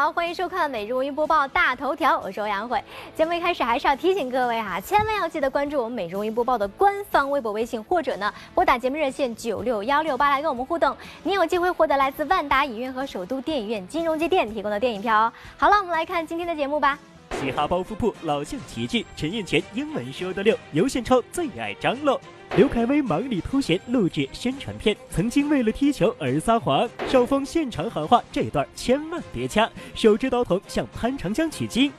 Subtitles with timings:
[0.00, 2.82] 好，欢迎收看每日文娱播报大头条，我是欧阳慧。
[3.14, 15.32] 节目一开始还是要提醒各位哈，千万要记得关注我们每日文娱播报的官方微博、微信，或者呢拨打节目热线九六幺六八来跟我们互动，你有机会获得来自万达影院和首都电影院金融街店提供的电影票哦。
[15.58, 16.98] 好了，我们来看今天的节目吧。
[17.38, 22.18] 嘻哈包袱铺老将齐聚，陈印泉英文说的溜，尤宪超最爱张罗。
[22.56, 26.88] 刘恺威忙里偷闲录制宣传片，曾经为了踢球而撒谎。
[27.08, 29.70] 邵峰现场喊话：这段千万别掐。
[29.94, 31.92] 手持刀筒向潘长江取经。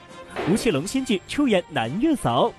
[0.50, 2.52] 吴奇隆新剧出演男月嫂。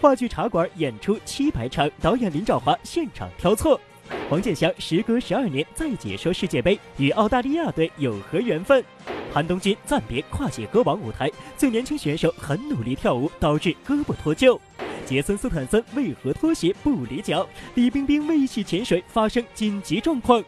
[0.00, 3.80] 话剧茶馆演出七百场，导演林兆华现场挑错。
[4.28, 8.84] 黄健翔时隔十二年再解说世界杯，与澳大利亚队有何缘分？
[9.32, 14.58] 韩东君暂别跨界歌王舞台，最年轻选手很努力跳舞，导致胳膊脱臼。
[15.06, 17.48] 杰森斯坦森为何拖鞋不离脚？
[17.76, 20.42] 李冰冰为戏潜水发生紧急状况。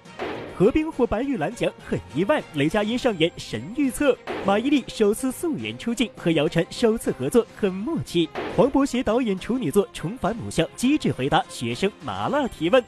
[0.57, 2.43] 何冰获白玉兰奖很意外。
[2.55, 4.19] 雷佳音上演神预测。
[4.45, 8.29] 马伊琍首次素颜出镜，和姚晨首次合作很默契。
[8.57, 12.83] 黄渤携导演处女作重返母校，机智回答学生麻辣提问。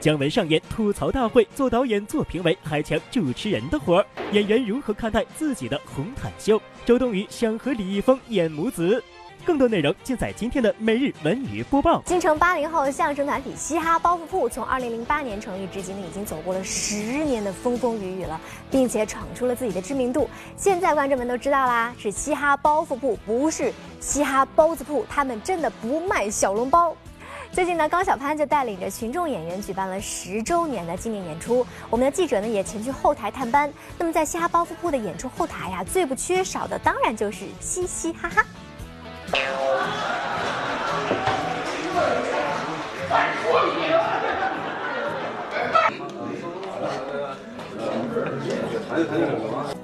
[0.00, 4.06] 姜文上演吐槽大会，做导演做评委还抢主持人的活儿。
[4.32, 6.60] 演员如何看待自己的红毯秀？
[6.84, 9.02] 周冬雨想和李易峰演母子。
[9.48, 12.02] 更多内容尽在今天的每日文娱播报。
[12.04, 18.38] 京城八零后相声团体嘻哈包袱铺从二零零八年成立至今呢，已经走过了十年的风风雨雨了，
[18.70, 20.28] 并且闯出了自己的知名度。
[20.54, 25.06] 现在观众们都知道啦，是嘻哈包袱铺，不是嘻哈包子铺。
[25.08, 26.94] 他们真的不卖小笼包。
[27.50, 31.66] 最近呢，高晓攀就带领着群众演员举办了十周年的纪念演出。
[31.88, 33.72] 我们的记者呢也前去后台探班。
[33.96, 38.44] 那么在嘻哈包袱铺的演出后台呀，最不缺少的当然就是嘻嘻哈哈。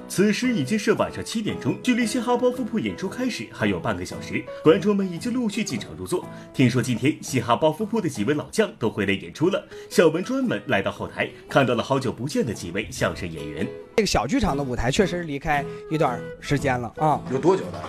[0.07, 6.25] 此时已经是晚上七点钟，距离嘻哈包袱铺演出开始还有半个小时，观众们已经陆续进场入座。
[6.53, 13.67] 听说今天嘻哈包袱铺的几位老将都回来演出了，小文专门来到后台，看到了好久不见的几位相声演员。
[13.97, 17.83] 这个小剧场的舞台确实离开一段时间了啊，有多久了？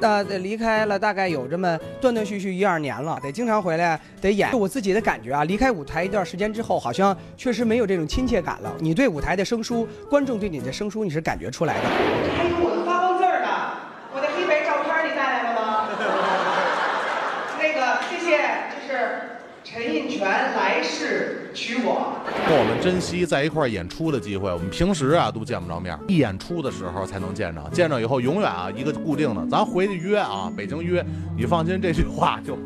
[0.00, 4.50] 那离开了大概有这么断断续续一二年了，得经常回来得演。
[4.50, 8.72] 就我自己的感觉啊，离开舞台一段时间之后，好像确实没有这种亲切感了。
[8.78, 11.80] 你对舞台的生疏，观众对你的生疏，你是感觉出来的。
[12.36, 13.48] 还有我的发光字儿呢，
[14.14, 15.88] 我的黑白照片你带来了吗？
[17.60, 18.38] 那个，谢谢，
[18.74, 19.20] 这是。
[19.62, 21.09] 陈印泉来世
[21.52, 22.12] 娶我，
[22.48, 24.52] 我们珍惜在一块演出的机会。
[24.52, 27.62] 我们平时啊都见不着面，一演出的时候才能见着。
[27.72, 31.04] 见着以后永远啊一个固定的，咱回去约啊，北京约。
[31.36, 32.56] 你放心，这句话就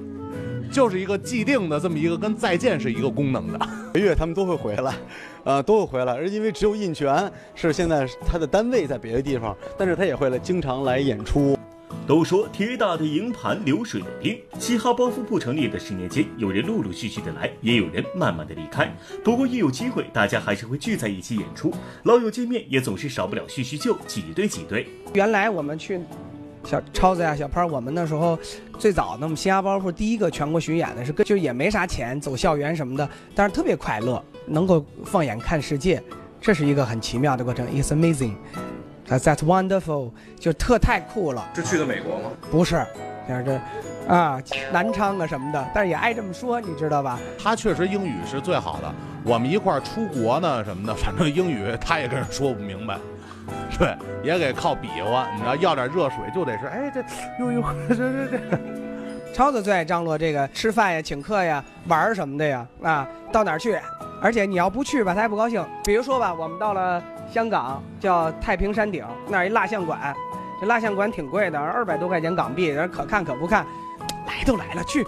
[0.70, 3.68] 就是一个既定的这么一个跟再见是一个功能的。
[3.94, 4.94] 月他们都会回来，
[5.44, 6.14] 呃，都会回来。
[6.14, 11.56] 而因为只有印泉是现在他的单位在别的地方，但是他也会来经常来演出。
[12.06, 18.94] 都说铁打的营盘流水的兵，嘻哈包袱铺成立的十年间，有人陆陆续续的来，也有人慢慢的离开。
[19.24, 21.72] 不过一有机会，大家还是会聚在一起演出，
[22.02, 24.86] 老友见面也总是少不了叙叙旧，几对几对。
[25.14, 25.98] 原来我们去
[26.64, 28.38] 小超子呀、小潘，我们那时候
[28.78, 36.02] 最早那么嘻哈包袱第一个全国巡演的是，就也没啥钱，走校园什么的，但是特别快乐，能够放眼看世界，
[36.38, 38.34] 这是一个很奇妙的过程，It's amazing。
[39.06, 41.46] That's wonderful，就特太酷了。
[41.54, 42.30] 是去的美国吗？
[42.50, 42.84] 不是，
[43.28, 43.60] 像这，
[44.08, 44.40] 啊，
[44.72, 47.18] 南昌啊什么的，但是也爱这么说，你知道吧？
[47.38, 48.92] 他确实英语是最好的。
[49.22, 52.98] 我们一块儿出国呢什么的，反正英语他也跟人说不明白，
[53.78, 55.28] 对，也给靠比划。
[55.34, 57.04] 你知道，要点热水就得是，哎，这，
[57.38, 58.58] 呦呦，这这这。
[59.34, 63.78] 超子最爱张罗这个吃饭呀、请客呀、玩儿什么的呀，啊，到哪儿去？
[64.22, 65.62] 而且你要不去吧，他还不高兴。
[65.84, 67.02] 比如说吧，我们到了。
[67.30, 70.14] 香港叫太平山顶，那儿一蜡像馆，
[70.60, 73.66] 这蜡像馆挺贵的，二百多块钱港币，人可看可不看。
[74.26, 75.06] 来都来了，去。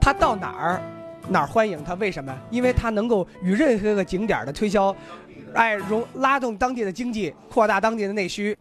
[0.00, 0.80] 他到哪儿，
[1.28, 1.94] 哪儿欢迎他？
[1.94, 2.34] 为什么？
[2.50, 4.94] 因为他能够与任何一个景点的推销，
[5.54, 8.56] 哎，容拉动当地的经济，扩大当地的内需。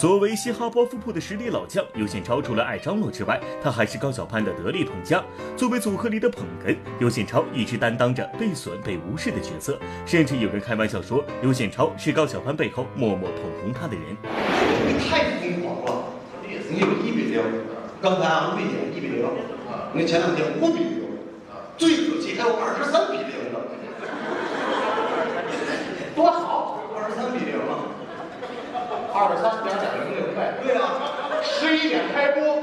[0.00, 5.22] 作为嘻哈包袱铺的实力老将，尤宪超除了爱张罗之外，他还是高晓攀的得力捧家。
[5.58, 14.16] 作为组合里的捧哏，尤宪超一直担当着被损、被无视的角色，甚至有人开玩笑说，尤宪超是高晓攀背后默默捧红他的人。
[14.88, 16.04] 你太疯狂了！
[16.48, 17.42] 你有一比零，
[18.00, 19.28] 刚才啊五比零，一比零啊，
[19.92, 21.02] 你前两天五比零
[21.52, 23.60] 啊，最可气还有二十三比零的，
[26.16, 27.84] 多好，二十三比零啊！
[29.12, 31.02] 二十三点点零零呗，对啊，
[31.42, 32.62] 十一点开播。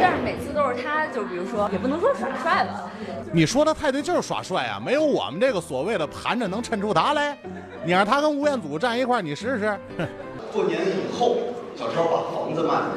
[0.00, 2.90] 但是每次都是他，就比如说说，也不能说耍帅吧。
[3.32, 4.78] 你说的太对，就是耍帅啊！
[4.78, 7.36] 没有我们这个所谓的盘着能衬出他来。
[7.84, 9.76] 你让他跟吴彦祖站一块儿，你试试。
[10.52, 11.36] 过年以后，
[11.74, 12.92] 小超把房子卖了，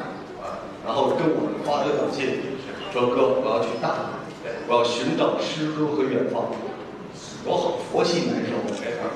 [0.86, 2.40] 然后跟我们发个短信，
[2.92, 6.44] 说哥，我要去大理，我要寻找诗歌和远方。
[7.44, 8.52] 我好佛系难受，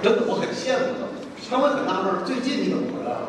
[0.03, 1.07] 真的我很羡慕他。
[1.51, 3.29] 他们很纳闷，最近你怎么回来了？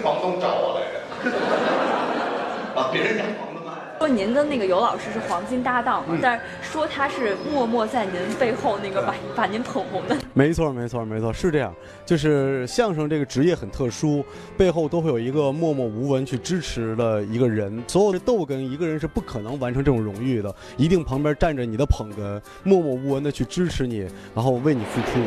[0.00, 1.30] 房东找我来着，
[2.74, 3.78] 把别人家房子卖了。
[3.98, 10.16] 说您跟那个尤老师是黄金搭档嘛，但是说他是默默在您背后那个把把您捧红的。
[10.34, 11.72] 没错，没错，没错，是这样。
[12.04, 14.22] 就是相声这个职业很特殊，
[14.58, 17.82] 背后都会有一个默默无闻去支持的一个人。
[17.86, 25.20] 所有的逗哏，一个人是不可能完成这种荣誉的，一定旁边站着你的捧哏，默默无闻的去支持你，然后为你付出。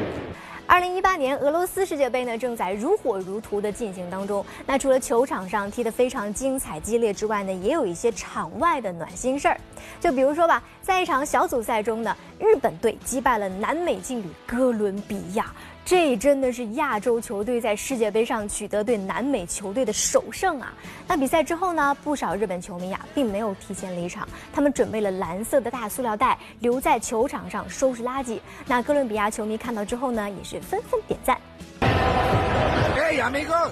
[0.68, 4.46] 二零一八年俄罗斯世界杯呢，正在如火如荼的进行当中。
[4.66, 9.58] 那除了球场上踢得非常精彩激烈之外呢，也有一些场外的暖心事儿。
[10.02, 15.46] 就比如说吧，在一场小组赛中呢，日本队击败了南美劲旅哥伦比亚。
[15.88, 20.74] 这真的是亚洲球队在世界杯上取得对南美球队的首胜啊！
[21.08, 28.38] 那比赛之后呢，不少日本球迷啊，并没有提前离场，他们准备了蓝色的大塑料袋，留在球场上收拾垃圾。
[28.66, 31.40] 那哥伦比亚球迷看到之后呢，也是纷纷点赞。
[31.80, 33.72] Hey amigos,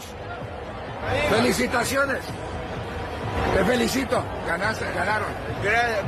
[1.29, 2.21] felicitaciones,
[3.53, 5.33] te felicito, ganaste, ganaron.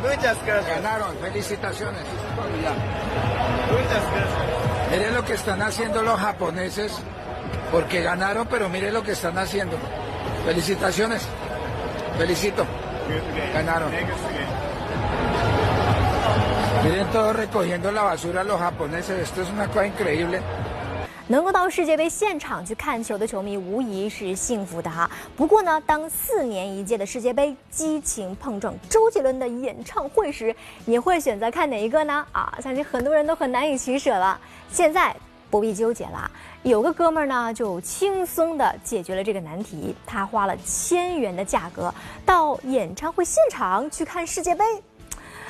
[0.01, 0.81] Muchas gracias.
[0.81, 2.06] Ganaron, felicitaciones.
[3.69, 4.76] Muchas gracias.
[4.91, 6.93] Miren lo que están haciendo los japoneses,
[7.71, 9.77] porque ganaron, pero miren lo que están haciendo.
[10.45, 11.27] Felicitaciones.
[12.17, 12.65] Felicito.
[13.53, 13.91] Ganaron.
[16.83, 19.19] Miren todos recogiendo la basura los japoneses.
[19.19, 20.41] Esto es una cosa increíble.
[21.27, 25.09] 能够到世界杯现场去看球的球迷无疑是幸福的哈。
[25.35, 32.25] 不过呢，当四年一届的世界杯激情碰撞周杰伦的演唱会时，你会选择看哪一个呢？
[32.31, 34.39] 啊，相信很多人都很难以取舍了。
[34.71, 35.15] 现在
[35.50, 36.29] 不必纠结了，
[36.63, 41.94] 有个哥们儿呢就轻松的解决了这个难题，他花了千元的价格
[42.25, 44.63] 到演唱会现场去看世界杯。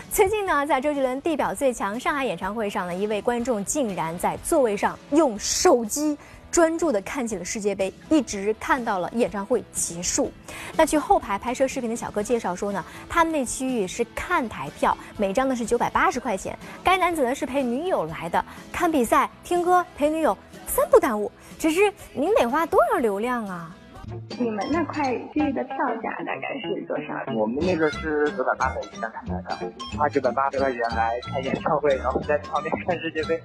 [0.09, 6.17] 最近呢，在周杰伦地表最强上海演唱会上呢，一位观众竟然在座位上用手机
[6.49, 10.31] 专注的看起了世界杯，一直看到了演唱会结束。
[10.75, 16.57] 那据后排拍摄视频的小哥介绍说呢，他们那区域是看台票，每张呢是九百八十块钱。
[16.83, 21.31] 该男子呢是陪女友来的，看比赛、听歌、陪女友，三不耽误。
[21.59, 23.75] 只是您得花多少流量啊？
[24.39, 27.33] 你们那块区域的票价大概是多少？
[27.35, 33.41] 我们那个是九百八的一张看台的，花九百八十块钱来开演唱会，然后在旁边看世界杯。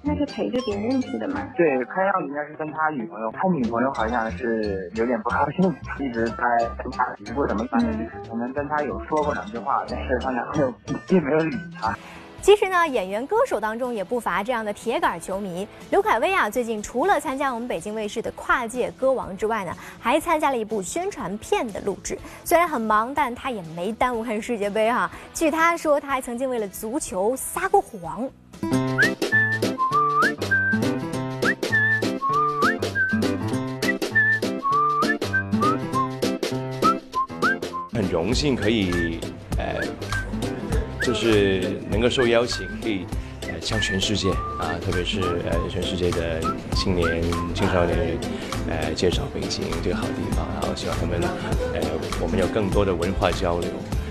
[0.00, 1.40] 那是陪着别人去的吗？
[1.56, 6.36] 对，看样子应该是跟他女朋友，他女朋友好像是有点不高兴，一直在
[6.82, 7.80] 跟他不怎么办，
[8.28, 10.72] 可能跟他有说过两句话，但是他男朋友
[11.06, 11.94] 并没有理他。
[12.40, 15.68] 其实呢，演员、歌手当中也不乏这样的铁杆球迷。
[15.90, 22.18] 刘恺威啊，最近除了参加我们北京卫视的《跨界歌王》之外呢，还参加了一部宣传片的录制。
[22.44, 25.10] 虽然很忙，但他也没耽误看世界杯哈。
[25.34, 28.30] 据他说，他还曾经为了足球撒过谎。
[37.92, 39.20] 很荣幸可以，
[39.58, 39.97] 呃。
[41.08, 43.06] 就是能够受邀请，可以
[43.40, 46.38] 呃向全世界啊，特别是呃全世界的
[46.76, 47.22] 青年、
[47.54, 48.18] 青少年人，
[48.68, 51.18] 呃介绍北京这个好地方，然后希望他们
[51.72, 51.80] 呃
[52.20, 53.70] 我们有更多的文化交流。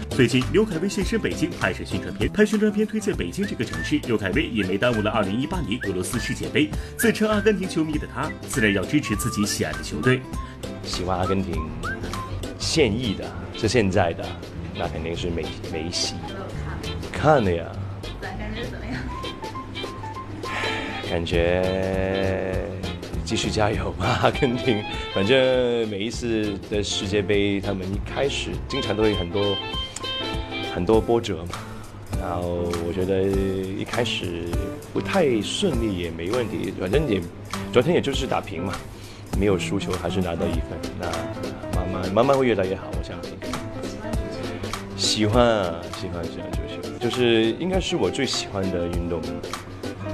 [0.09, 6.67] 最近，刘恺威现身北京拍摄宣传片，拍宣传片推荐北京这个城市，刘恺威也没耽误了2018年俄罗斯世界杯。
[6.97, 10.19] 自称阿根廷球迷的他，自然要支持自己喜爱的球队。
[10.81, 11.63] 喜欢阿根廷
[12.57, 13.23] 现役的，
[13.55, 14.25] 是现在的，
[14.75, 16.15] 那肯定是梅梅西。
[17.17, 17.65] 看的呀，
[18.21, 19.01] 感觉怎么样？
[21.09, 22.53] 感觉
[23.25, 24.83] 继续加油吧，阿根廷。
[25.15, 25.35] 反正
[25.89, 29.55] 每一次的世界杯，他们一开始经常都会很多
[30.75, 31.57] 很多波折嘛。
[32.21, 34.45] 然后我觉得一开始
[34.93, 37.19] 不太顺利也没问题，反正也
[37.73, 38.73] 昨天也就是打平嘛，
[39.39, 40.77] 没有输球，还是拿到一分。
[40.99, 41.07] 那
[41.75, 43.33] 慢慢慢慢会越来越好，我相信。
[44.95, 46.86] 喜欢啊，喜欢喜欢足球。
[46.99, 49.21] 就是应该是我最喜欢的运动，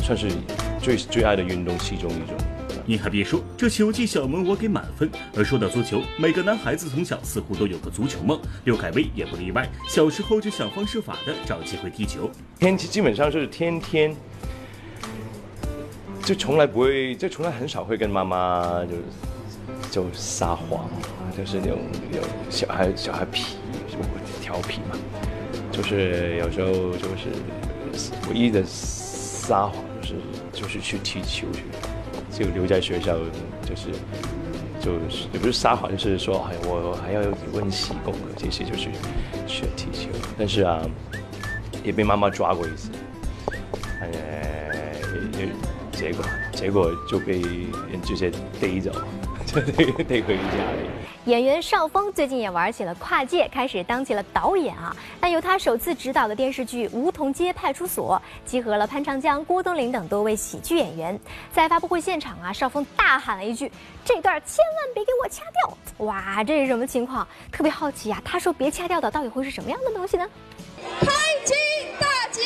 [0.02, 0.28] 算是
[0.82, 2.36] 最最爱的运动其中一种。
[2.86, 5.10] 你还别说，这球技小萌我给满分。
[5.38, 9.66] 而说到足球，每个男孩子从小似乎都有个足球梦，刘恺威也不例外。
[9.88, 14.14] 小时候就想方设法的找机会踢球，天基本上就是天天，
[16.26, 20.90] 就从来不会，就从来很少会跟妈妈就就撒谎，
[21.38, 21.80] 就是那种
[22.12, 23.56] 有小孩小孩皮，
[24.42, 24.98] 调皮嘛。
[25.74, 27.30] 就是有时候就是
[28.30, 30.16] 唯一的撒谎就是
[30.54, 31.64] 就是去踢球去，
[32.32, 33.18] 就留在学校
[33.66, 33.90] 就是
[34.80, 38.92] 就是也不是撒谎，就是说哎我还要温习功课，这些就去
[39.48, 40.82] 学踢球，但是啊
[41.84, 42.90] 也被妈妈抓过一次，
[44.00, 44.96] 哎，
[45.92, 48.92] 结果结果就被人直接逮走，
[49.62, 50.90] 就逮逮回家里。
[51.26, 54.94] 演员邵峰最近也玩起了跨界，开始当起了导演啊。
[55.22, 61.18] 那由他首次执导的电视剧《梧桐街派出所》，集合了潘长江、郭冬临等多位喜剧演员。
[61.54, 63.72] 在发布会现场啊，邵峰大喊了一句
[64.04, 67.26] ：“这段千万别给我掐掉！”哇，这是什么情况？
[67.54, 68.22] 特别好奇啊。
[68.26, 70.28] 他说别掐掉的，到底会是什么样的东西呢？
[71.00, 71.08] 开
[71.46, 71.56] 金
[72.02, 72.42] 大吉！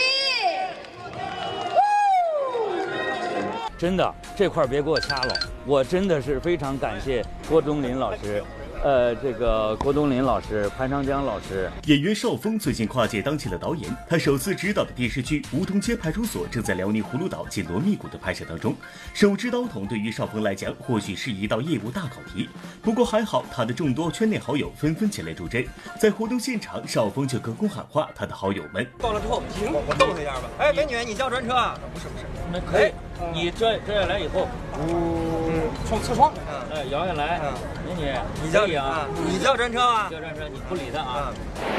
[3.78, 5.34] 真的，这块别给我掐了。
[5.66, 8.44] 我真的是非常感谢郭冬临老师。
[8.84, 13.90] 呃，这个郭冬临老师、潘长江老师，演员邵峰最近跨界当起了导演。
[14.08, 18.76] 他首次执导的电视剧《梧桐街派出所》正在辽宁葫芦岛紧锣密鼓的拍摄当中。
[19.14, 22.48] 手持刀筒对于邵峰来讲，或许是一道业务大考题。
[22.82, 25.66] 不过还好，他的众多圈内好友纷纷前来助阵。
[26.00, 30.50] 在活动现场，邵峰却隔空喊话他的好友们：“到了之后停，我逗他一下吧。
[30.60, 31.78] 哎，美女，你叫专车啊？
[31.94, 32.92] 不是不是，那可以。
[33.34, 34.48] 你拽拽下来以后，
[34.80, 36.32] 嗯，从侧窗，
[36.72, 37.42] 哎，摇下来。
[37.88, 38.14] 美女，
[38.46, 39.08] 你叫啊？
[39.28, 40.10] 你叫专车啊？
[40.12, 41.34] 叫专车，你不理他啊。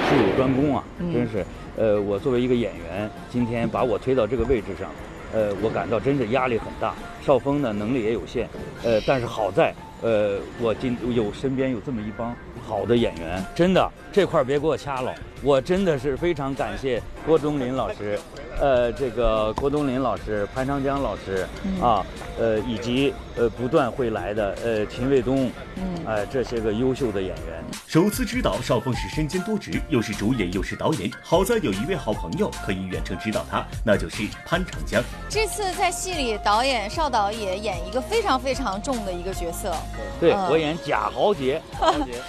[0.08, 1.44] 术有专攻啊，真是。
[1.76, 4.90] 呃，我作为一个演员，今天把我推到这个位置上，
[5.32, 6.94] 呃，我感到真是压力很大。
[7.24, 8.48] 少峰呢，能力也有限，
[8.82, 12.34] 呃，但是好在，呃，我今有身边有这么一帮
[12.66, 15.14] 好的演员，真的这块别给我掐了。
[15.42, 18.18] 我真的是非常感谢郭冬临老师。
[18.60, 21.46] 呃，这个郭冬临老师、潘长江老师
[21.80, 22.04] 啊，
[22.38, 27.64] 呃，以及呃不断会来的呃秦卫东，嗯，哎，这些个优秀的演员。
[27.86, 35.02] 首次指导邵峰是身兼多职，又是主演又是导演，好在有一位好朋友可以远程指导他，那就是潘长江。
[35.28, 39.72] 这次在戏里，导演邵导也演一个非常非常重的一个角色。
[40.18, 41.62] 对我演贾豪杰，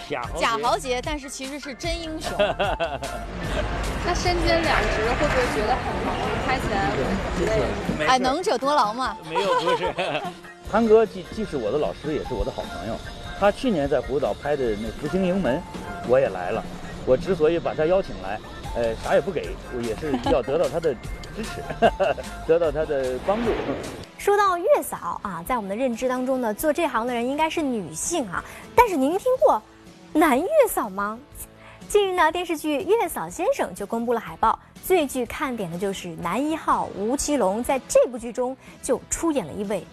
[0.07, 2.31] 贾 贾豪杰，但是其实是真英雄。
[4.05, 6.15] 他身兼两职，会不会觉得很忙？
[6.45, 8.07] 拍起来很累？
[8.07, 9.17] 哎，能者多劳嘛。
[9.29, 9.93] 没有，不是。
[10.71, 12.95] 潘哥既既是我的老师，也是我的好朋友。
[13.39, 15.57] 他去年在葫芦岛拍的那《福星营门》，
[16.07, 16.63] 我也来了。
[17.05, 18.39] 我之所以把他邀请来，
[18.75, 21.61] 呃，啥也不给，我也是要得到他的支持，
[22.45, 23.51] 得到他的帮助。
[24.17, 28.43] 说到月嫂啊，在我们的认知当中呢，做这行的人应该是女性啊。
[28.75, 29.59] 但是您听过
[30.11, 31.17] 男月嫂吗？
[31.89, 39.83] 近日呢，电视剧《月嫂先生》就公布了海报，最具看点的就是男一号吴奇隆，在这部剧中就出演了一位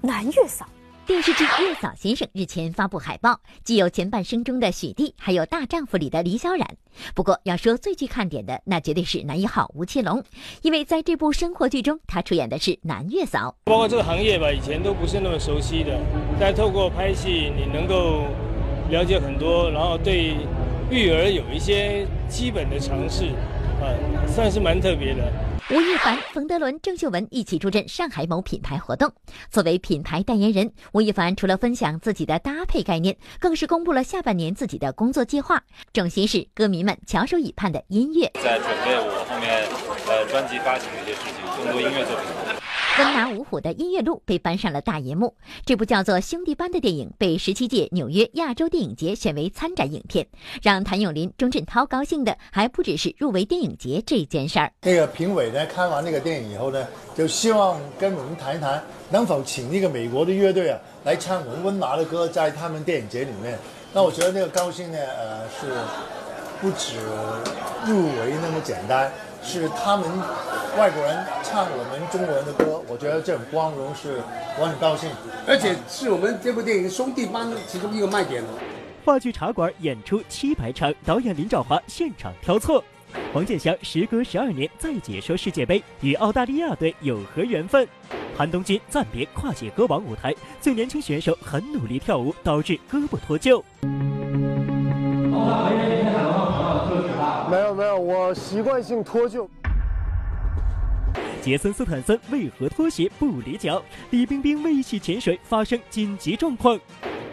[0.00, 0.66] 男月嫂。
[1.04, 6.66] 电视剧《月嫂先生》日前发布海报，既有前半生中的许娣，还有《大丈夫》里的李小冉。
[7.14, 10.24] 不过，要说最具看点的，那绝对是男一号吴奇隆，
[10.62, 13.54] 因为在这部生活剧中，他出演的是男月嫂。
[13.64, 16.00] 包括这个行业吧，以前都不是那么熟悉的，
[16.40, 18.22] 但透过拍戏，你能够
[18.88, 20.38] 了解很多，然后对。
[20.90, 23.24] 育儿有一些基本的常识，
[23.80, 23.90] 啊，
[24.26, 25.22] 算是蛮特别的。
[25.70, 29.10] 吴亦凡、冯德伦、郑秀文一起助阵上海某品牌活动。
[29.50, 35.62] 作为品牌代言人，吴亦凡除了分享自己的搭配概念，更是公布了下半年自己的工作计划，
[35.94, 38.30] 重心是歌迷们翘首以盼的音乐。
[38.34, 39.64] 在准备我后面
[40.06, 42.53] 呃专辑发行的一些事情，更多音乐作品。
[42.96, 45.34] 温拿五虎的音乐录被搬上了大银幕。
[45.64, 50.24] 这部叫做《兄弟班》的电影被十七届纽约亚洲电影节选为参展影片。
[50.62, 54.70] 让谭咏麟、钟镇涛高兴的还不只是入围电影节这件事儿。
[54.82, 56.86] 那个评委呢，看完那个电影以后呢，
[57.16, 63.58] 就希望跟我们谈一谈，能否请一个美国的乐队啊来唱我们温拿的歌，在他们电影节里面。
[63.92, 65.66] 那我觉得那个高兴呢，呃，是
[66.60, 66.98] 不止
[67.86, 69.10] 入围那么简单。
[69.44, 70.08] 是他们
[70.76, 74.20] 外国人唱我们中国人的歌，我觉得这种光荣是
[74.58, 75.10] 我很高兴，
[75.46, 78.42] 而且是我们这部电影兄弟班其中一个卖点。
[79.04, 82.82] 话剧茶馆演出七百场，导演林兆华现场挑错。
[83.32, 87.86] 黄健翔时隔十二年再解说世界杯，与澳大利亚队有何缘分？
[88.36, 93.62] 韩东君暂别跨界歌王舞台，最年轻选手很努力跳舞，导致胳膊脱臼。
[97.50, 99.46] 没有没有，我习惯性脱臼。
[101.42, 103.82] 杰森斯坦森为何脱鞋不离脚？
[104.10, 106.78] 李冰冰为一起潜水发生紧急状况。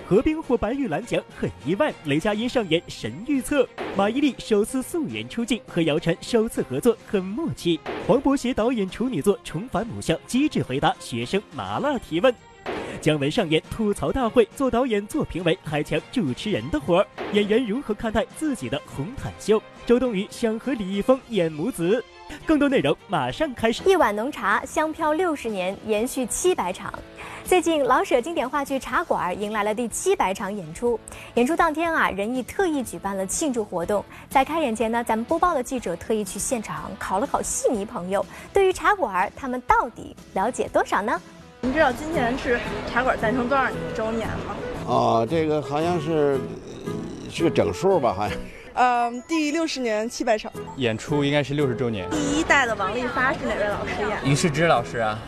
[0.05, 1.93] 何冰获白玉兰奖很意外。
[2.03, 3.65] 雷佳音上演神预测。
[3.95, 7.79] 马伊琍首次素颜出镜，和姚晨首次合作很默契。
[8.05, 12.35] 黄渤携导演处女作重返母校，机智回答学生麻辣提问。
[12.99, 17.07] 姜文上演吐槽大会，做导演、做评委，还抢主持人的活儿。
[17.33, 19.61] 演员如何看待自己的红毯秀？
[19.85, 22.03] 周冬雨想和李易峰演母子。
[22.45, 23.83] 更多内容马上开始。
[23.85, 26.93] 一碗浓茶，香飘六十年，延续七百场。
[27.43, 30.97] 最近，老舍经典话剧《茶馆》迎来了第七百场演出。
[31.33, 34.05] 演出当天啊，人艺特意举办了庆祝活动。
[34.29, 41.21] 在开演前呢，咱们播报的记者特意去现场考了考戏迷朋友，对于《茶馆》，他们到底了解多少呢？
[41.63, 42.57] 你知道今年是
[42.91, 44.55] 《茶馆》诞生多少周年吗？
[44.87, 46.39] 哦，这个好像是
[47.29, 48.37] 是个整数吧，好像。
[48.73, 52.09] 嗯，第六十年七百场演出应该是六十周年。
[52.09, 54.31] 第一代的王丽发是哪位老师演？
[54.31, 55.19] 于世之老师啊。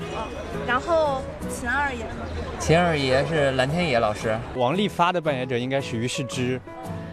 [0.66, 2.26] 然后秦二爷呢？
[2.58, 4.36] 秦二爷是蓝天野老师。
[4.56, 6.60] 王丽发的扮演者应该是于世之，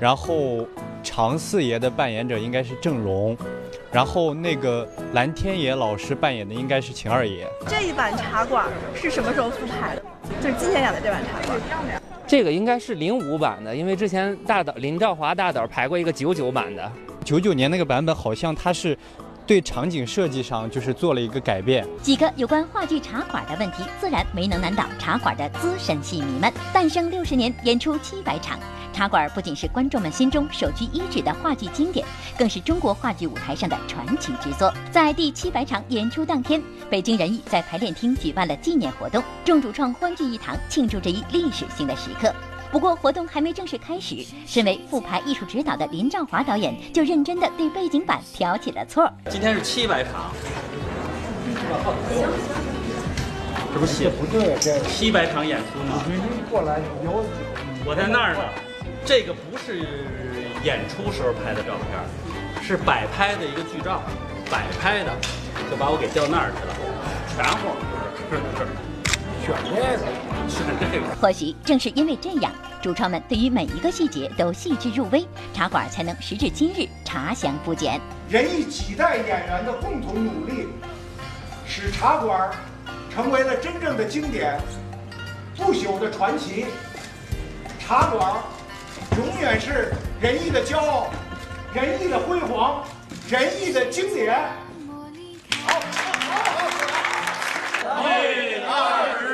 [0.01, 0.67] 然后
[1.03, 3.37] 常四爷的扮演者应该是郑荣，
[3.93, 7.47] 然后那个蓝天野老师扮演的应该是秦二爷。
[7.69, 10.03] 这一版茶馆是什么时候复排的？
[10.41, 11.61] 就是今天演的这版茶馆。
[12.27, 16.91] 这个应该是零五版的，因为之前大导林兆华大导排过一个九九版的，
[17.23, 18.97] 九九年那个版本好像他是。
[19.51, 21.85] 对场景设计上就是做了一个改变。
[22.01, 26.53] 几个有关话剧《茶馆》的问题，自然没能难倒《茶馆》的资深戏迷们。
[26.73, 28.57] 诞生六十年，演出七百场，
[28.93, 32.07] 《茶馆》不仅是观众们心中首屈一指的话剧经典，
[32.39, 34.73] 更是中国话剧舞台上的传奇之作。
[34.93, 42.33] 在第七百场演出当天，北京人艺在排练厅举办了纪念活动，众主创欢聚一堂，庆祝这一历史性的时刻。
[42.73, 49.11] 不过活动还没正式开始，身为复排艺术指导的林兆华导演就认真的对背景板挑起了错。
[49.29, 50.31] 今天是七百场，
[53.75, 56.01] 这不写不对，这七百场演出呢。
[56.49, 57.25] 过来有
[57.85, 58.41] 我在那儿呢，
[59.05, 59.81] 这个不是
[60.63, 64.01] 演出时候拍的照片，是摆拍的一个剧照，
[64.49, 65.11] 摆拍的，
[65.69, 66.75] 就把我给调那儿去了，
[67.35, 67.75] 全乎
[68.31, 68.67] 是是是。
[69.43, 70.07] 选这个，
[71.21, 78.01] 或许正是因为这样，主创们对于每一个细节都细致入微，茶馆才能时至今日茶香不减。
[78.29, 80.69] 人艺几代演员的共同努力，
[81.67, 82.51] 使茶馆
[83.13, 84.59] 成为了真正的经典，
[85.57, 86.67] 不朽的传奇。
[87.79, 88.37] 茶馆
[89.17, 91.11] 永远是人艺的骄傲，
[91.75, 92.85] 人艺的辉煌，
[93.29, 94.35] 人艺的经典。
[95.67, 95.81] 好，
[97.85, 99.30] 好好，一二。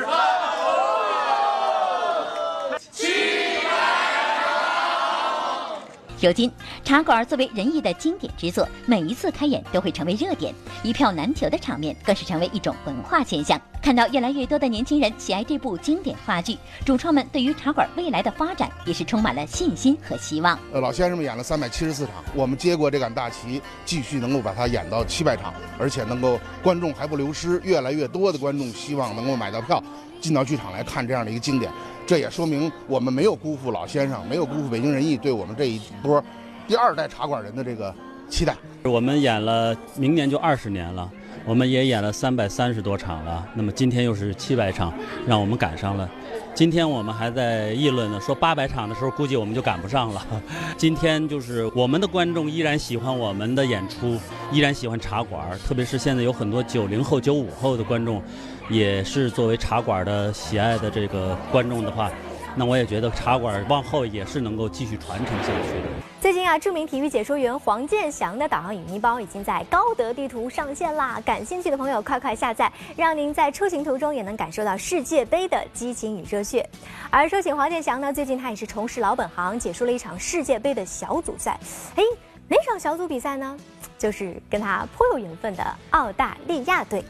[6.19, 6.51] 如今，
[6.83, 10.51] 茶馆作为仁义的经典之作，每一次开演都会成为热点，
[10.81, 13.61] 一票难求的场面更是成为一种文化现象。
[13.83, 20.57] 看到越来越多的年轻人喜爱这部经典话剧，主创们对于茶馆未来的发展也是充满了信心和希望。
[20.73, 29.81] 呃，老先生们演了三百七十四场，我们接过这杆大旗，继续能够把它演到七百场，而且能够观众还不流失，越来越多的观众希望能够买到票，
[30.19, 31.71] 进到剧场来看这样的一个经典。
[32.07, 36.23] 这也说明我们没有辜负老先生，没有辜负北京人艺对我们这一波
[36.65, 37.93] 第二代茶馆人的这个
[38.29, 38.55] 期待。
[38.83, 41.11] 我们演了，明年就二十年了，
[41.45, 43.45] 我们也演了三百三十多场了。
[43.53, 44.93] 那么今天又是七百场，
[45.27, 46.09] 让我们赶上了。
[46.57, 50.25] 今天我们还在议论呢，说八百场的时候估计我们就赶不上了。
[50.75, 54.19] 今天就是我们的观众依然喜欢我们的演出，
[54.51, 58.23] 依然喜欢茶馆，特别是现在有很多九零后、九五后的观众。
[58.69, 62.11] 也是作为茶馆的喜爱的这个观众的话，
[62.59, 65.87] 那我也觉得茶馆往后也是能够继续传承下去的。
[66.19, 71.21] 最近啊，著名体育解说员黄健翔的导航影音包已经在高德地图上线啦！
[71.23, 76.67] 感兴趣的朋友快快下载，让您在出行途中也能感受到世界杯的激情与热血。
[77.11, 81.59] 而说起黄健翔呢，最近他也是重拾老本行，解说了一场世界杯的小组赛。
[81.95, 82.03] 哎，
[82.47, 83.55] 哪场小组比赛呢？
[83.99, 87.05] 就是跟他颇有缘分的澳大利亚队。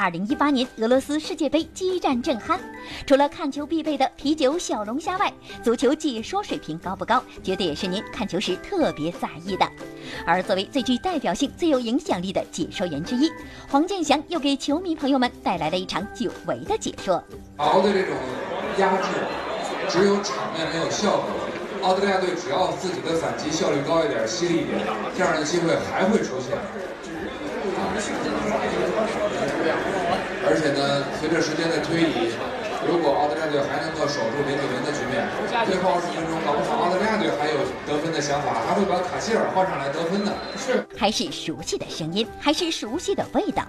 [0.00, 2.58] 二零一八年俄罗斯世界杯激战正酣，
[3.06, 5.30] 除了看球必备的啤酒小龙虾外，
[5.62, 9.70] 足球解说水平高不高，绝对也是您看球时特别在意的。
[10.24, 13.30] 而作为最具代表性、最有影响力的解说员之一，
[13.68, 17.22] 黄健翔又给球迷朋友们带来了一场久违的解说。
[17.58, 18.16] 熬的这种
[18.78, 19.08] 压制。
[19.86, 21.26] 只有场面没有效果，
[21.82, 24.78] 澳大利亚队只要自己的反击效率高一点、犀利一点，
[25.14, 26.56] 这样的机会还会出现。
[30.42, 32.32] 而且呢，随着时间的推移，
[32.86, 35.28] 如果澳大利亚队还能够守住零比零的局面，
[35.66, 40.32] 最后二十分钟，搞不好澳大利亚队还有得分的想法，还会把卡希尔换上来得分呢。
[40.56, 43.62] 是，还是熟悉的声音，还是熟悉的味道。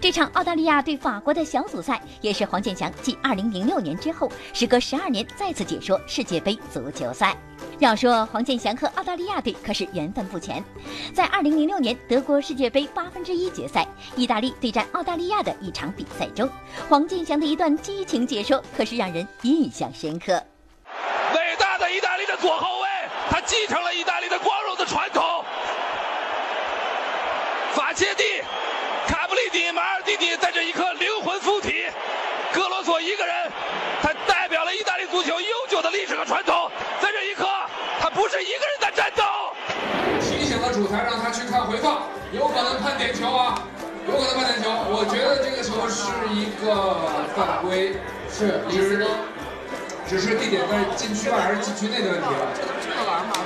[0.00, 7.36] 这场澳大利亚对法国的小组赛，也是黄健翔继2006年之后，时隔十二年再次解说世界杯足球赛。
[7.78, 10.62] 要说黄健翔和澳大利亚队可是缘分不浅，
[11.14, 16.48] 在2006年德国世界杯八分之一决赛，意大利对战澳大利亚的一场比赛中，
[16.88, 20.32] 黄健翔的一段激情解说可是让人印象深刻。
[21.34, 22.88] 伟大的意大利的左后卫，
[23.30, 25.44] 他继承了意大利的光荣的传统。
[27.74, 28.42] 法切蒂、
[29.06, 31.84] 卡布里迪、马尔蒂尼在这一刻灵魂附体，
[32.52, 33.52] 格罗索一个人，
[34.02, 36.70] 他代表了意大利足球悠久的历史和传统。
[37.00, 37.46] 在这一刻，
[38.00, 39.22] 他不是一个人在战斗。
[40.20, 43.60] 提醒了主裁，让他去看回放，有可能判点球啊，
[44.06, 44.70] 有可能判点球。
[44.94, 46.94] 我觉得这个球是一个
[47.34, 47.98] 犯规，
[48.30, 49.08] 是李斯登，
[50.06, 52.46] 只是地点在禁区外还是禁区内的问题了。
[52.78, 53.42] 这个玩法，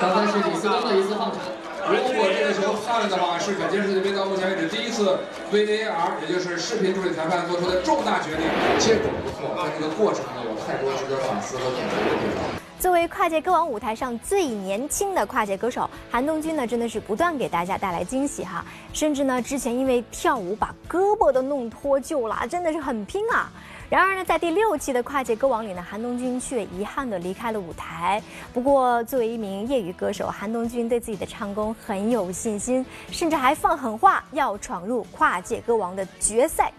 [0.00, 1.40] 刚才是李斯登的一次放铲。
[1.88, 5.16] 如果这个球判了的话，是本届世界杯到目前为止第一次
[5.50, 8.44] VAR，也就是视频助理裁判做出的重大决定。
[8.78, 12.67] 结果不错，但这个过程呢，有太多值得反思和总结的地方。
[12.78, 18.64] 作为跨界歌王舞台上最年轻的跨界歌手，韩东君呢，真的是不断给大家带来惊喜哈。
[18.92, 23.50] 甚至呢，之前因为跳舞把胳膊都弄脱臼了，真的是很拼啊。
[23.90, 28.22] 然而呢，在第六期的跨界歌王里呢，韩东君却遗憾地离开了舞台。
[28.54, 36.72] 不过，作为一名业余歌手，韩东君对自己的唱功很有信心，甚至还放狠话要闯入跨界歌王的决赛。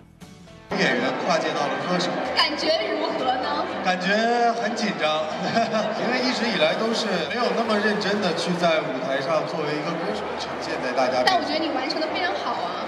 [0.77, 3.65] 演员跨界到了歌手，感觉如何呢？
[3.83, 5.25] 感觉很紧张，
[5.99, 11.23] 因为一直以来都是没有那么认真的去在舞台上作为一个歌手呈现在大家。
[11.25, 12.85] 但我觉得你完成的非常好啊。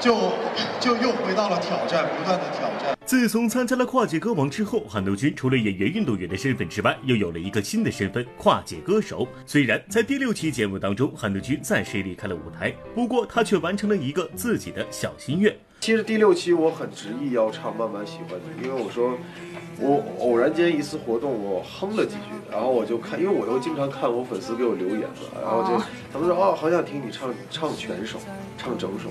[0.00, 0.32] 就
[0.80, 2.96] 就又回到了挑战，不断的挑战。
[3.04, 9.28] 自从参加了跨界歌王之后，韩东君除了演员、运动员的身份之外，又有了一个新的身份——跨界歌手。
[9.44, 15.54] 虽然在第六期节目当中，韩东君暂时离开了舞台，不过他却完成了一个自己的小心愿。
[15.80, 19.16] 其实第六期我很执意要唱《慢慢喜欢你》，因为我说
[19.78, 28.18] 我偶然间一次活动，我哼了几句，然后我就看，因为我又经常看我粉丝给我留言嘛，然后就他们说哦，好想听你唱唱全首，
[28.58, 29.08] 唱整首。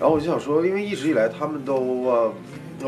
[0.00, 2.32] 然后我就想说，因为一直以来他们都呃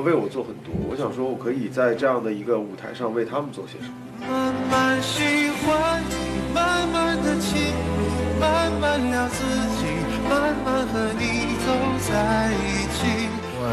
[0.03, 3.95] 为我做很多，我想说我可以在这样的一个舞台上为他们做些什么。
[4.29, 5.23] 慢慢喜
[5.63, 9.45] 欢你，慢慢的亲密，慢慢聊自
[9.79, 9.87] 己，
[10.29, 11.73] 慢慢和你走
[12.09, 13.27] 在一起。
[13.59, 13.67] 我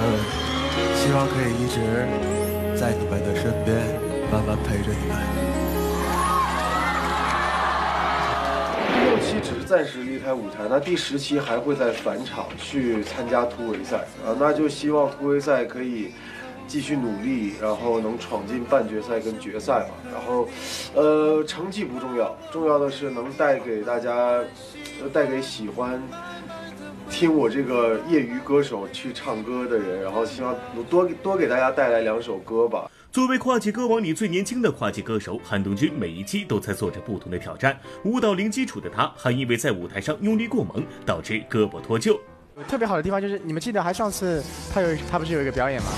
[0.97, 1.77] 希望可以一直
[2.75, 3.77] 在你们的身边，
[4.31, 5.15] 慢慢陪着你们。
[9.05, 16.11] 六期只是暂时离开舞台，那第十期还会再返场去参加突围赛啊，那就希望突围赛可以
[16.65, 19.93] 继续努力，然后能闯进半决赛跟决赛嘛。
[20.11, 20.47] 然后，
[20.95, 24.39] 呃，成绩不重要，重要的是能带给大家，
[25.13, 26.01] 带给喜欢
[27.13, 30.55] 听我这个业余歌手去唱歌的人，然后希望
[30.89, 32.89] 多多给大家带来两首歌吧。
[33.11, 37.79] 作为跨界歌王里最年轻的跨界歌手，韩东君每一期都在做着不同的挑战。
[38.03, 42.19] 舞蹈零基础的他，还因为在舞台上用力过猛，导致胳膊脱臼。
[42.67, 45.89] 特别好的地方就是，你们记得还上次他有他不是有一个表演吗？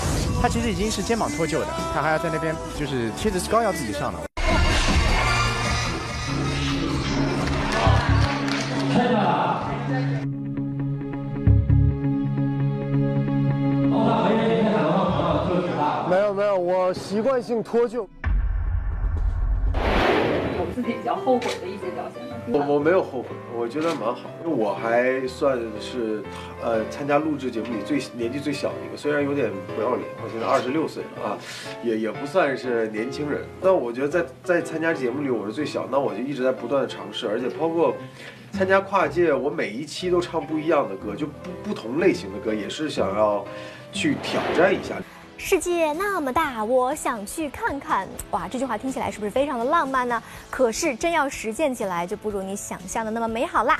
[0.42, 4.25] 他其实已经是肩膀脱臼的，他还要在那边就是贴着膏药自己上的。
[16.86, 18.06] 我习惯性脱臼。
[20.56, 22.36] 有自己比较后悔的一些表现吗？
[22.46, 26.22] 我我没有后悔，我觉得蛮好，因为我还算是
[26.62, 31.38] 呃参加录制节目里最年纪最小的一个，虽然有点不要脸，我现在二十六岁了啊，
[31.82, 37.96] 也也不算是年轻人，但我觉得在在参加节目里我是最小，那我就一直在不断的尝试，而且包括
[38.52, 43.44] 参加跨界，我每一期都唱不一样的歌，就不不同类型的歌，也是想要
[43.90, 44.94] 去挑战一下。
[45.38, 48.08] 世界那么大，我想去看看。
[48.30, 50.20] 哇，这句话听起来是不是非常的浪漫呢？
[50.50, 53.78] 可是真要实践起来，就不如你想象的那么美好啦。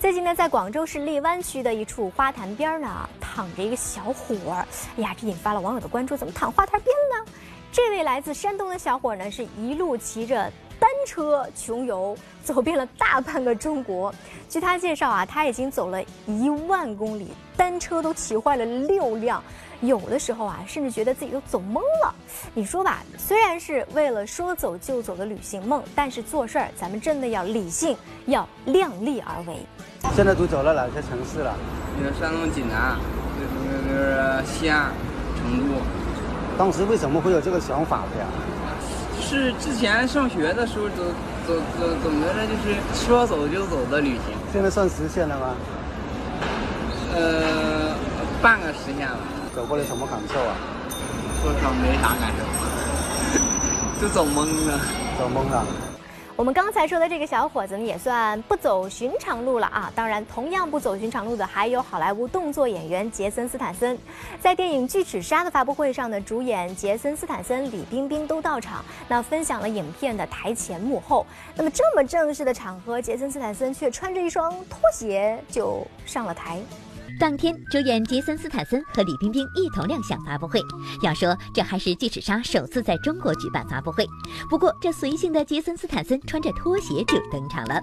[0.00, 4.66] 最近呢，在广州市荔湾区的一处花坛边呢，躺着一个小伙儿。
[4.96, 7.32] 哎呀，这引发了网友的关注，怎么躺花坛边呢？
[7.72, 14.14] 这位来自山东的小伙呢，是一路骑着单车穷游，走遍了大半个中国。
[14.48, 19.42] 据他介绍啊，他已经走了一万公里，单车都骑坏了六辆。
[19.82, 22.14] 有的时候啊，甚至觉得自己都走懵了。
[22.54, 29.56] 你说吧，虽然是为了说走就走的旅行梦，但是做事儿咱们真的要理性，要量力而为。
[30.14, 31.54] 现在都走了哪些城市了？
[32.02, 32.96] 有山东济南，
[33.36, 34.92] 就是西安、
[35.36, 35.74] 成都。
[36.56, 38.26] 当时为什么会有这个想法的呀？
[39.16, 41.02] 就是之前上学的时候走
[41.46, 45.54] 走走总觉得就是说走就走的旅行，现在算实现了吗？
[47.14, 47.94] 呃，
[48.40, 49.18] 半个实现了。
[49.54, 50.56] 走过来什么感受啊？
[51.44, 54.80] 我靠，没啥感受， 就走懵了，
[55.18, 55.66] 走懵了。
[56.34, 59.92] 我们刚才说的这个小伙子呢，也算不走寻常路了啊！
[59.94, 63.96] 当然，同样不走寻常路的还有好莱坞动作演员杰森·斯坦森。
[64.40, 71.26] 在电影《巨齿鲨》的发布会上呢，主演杰森·斯坦森、李冰冰都到场，那分享了影片的台前幕后。
[71.54, 76.58] 那么这么正式的场合，杰森·斯坦森却穿着一双拖鞋就上了台。
[77.18, 80.60] 当天，主演杰森·斯坦森和李冰冰一同亮相发布会。
[81.02, 84.06] 要说这还是《巨齿鲨》首次在中国举办发布会。
[84.50, 87.80] 不过，这随性的杰森·斯坦森穿着拖鞋就登场了。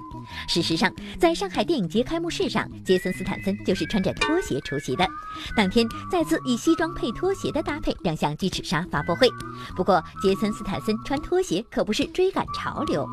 [0.48, 5.08] 事实上，在上海电影节开幕式上，杰森·斯坦森就是穿着拖鞋出席的。
[5.56, 9.30] 当天再次以西装配拖鞋的搭配亮相《巨齿鲨》发布会。
[9.76, 13.08] 不过，杰森·斯坦森穿拖鞋可不是追赶潮流。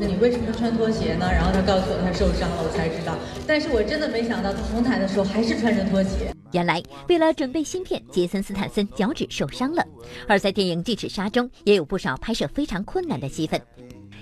[0.00, 1.30] 那你为什么穿拖鞋呢？
[1.30, 3.14] 然后他告诉我他受伤了，我才知道。
[3.46, 6.32] 但是我真的没想到他红毯的时候还是穿着拖鞋。
[6.52, 9.82] 原来为了准备新片，杰森·斯坦森脚趾受伤了。
[10.28, 13.60] 而在电影《巨齿鲨》中，也有不少拍摄非常困难的戏份。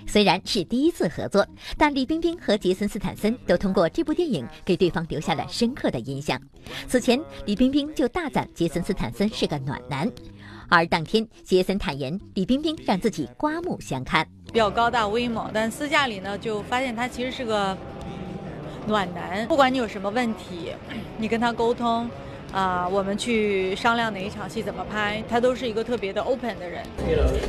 [0.07, 6.41] 虽然是第一次合作，但李冰冰和杰森·斯坦森都通过这部电影给对方留下了深刻的印象。
[6.89, 10.11] 此前，李冰冰就大赞杰森·斯坦森是个暖男。
[10.69, 17.77] 而当天，杰森坦言，李冰冰让自己刮目相看，比较高大威猛，但私下里呢，就发现他其实是个
[18.91, 19.47] 暖男。
[19.47, 20.73] 不管你有什么问题，
[21.17, 22.11] 你跟他沟通。
[22.53, 26.83] 啊，我们去商量哪一场戏怎么拍，他都是一个特别的 open 的人。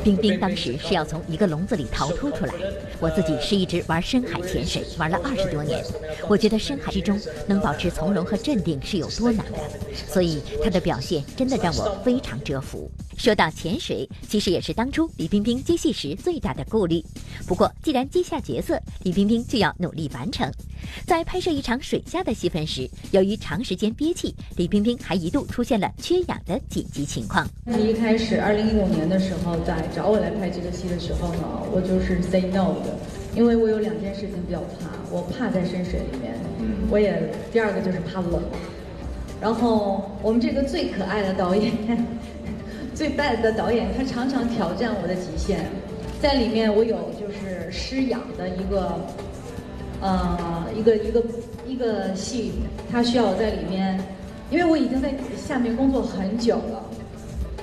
[0.04, 2.54] 冰冰当时是要从一个笼子里逃脱出来。
[3.00, 5.84] 我自己是一直玩深海潜水，玩了二十多年。
[6.28, 9.58] 我觉得深海之中能保持从容和镇定是有多难的，
[9.92, 12.88] 所以他的表现真的让我非常折服。
[13.22, 17.00] 说到潜水，其实也是当初李冰冰接戏时最大的顾虑。
[17.46, 20.50] 不过既然接下角色，李冰冰就要努力完成。
[21.06, 27.48] 在拍摄一场水下的戏份时，由于长时间憋气，李冰冰还一度出现了缺氧的紧急情况。
[27.78, 32.98] 一开始，二零一五年的时候，在找我来拍这个戏的时候呢，我就是 say no 的，
[33.36, 36.34] 因为我有两件事情比较怕，我怕在深水里面，
[36.90, 38.42] 我也第二个就是怕冷。
[39.40, 41.72] 然后我们这个最可爱的导演，
[42.94, 45.58] 最 bad 的导演，他常常挑战我的极限，
[46.20, 48.98] 在里面我有就是失氧的一个。
[50.04, 51.22] 呃，一个一个
[51.64, 52.54] 一个戏，
[52.90, 53.96] 他需要我在里面，
[54.50, 56.82] 因为我已经在下面工作很久了，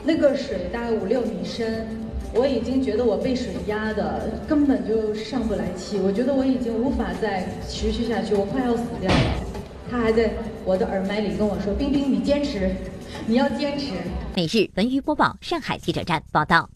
[0.05, 1.85] 那个水大概五六米深，
[2.33, 9.43] 我已经觉得我被水压的根本就上不来气，我觉得我已经无法再持续下去，我快要死掉了。
[9.91, 10.31] 他还在
[10.63, 12.71] 我的耳麦里跟我说：“冰冰，你坚持，
[13.27, 13.93] 你要坚持。”
[14.35, 16.69] 每日文娱播报，上海记者站报道。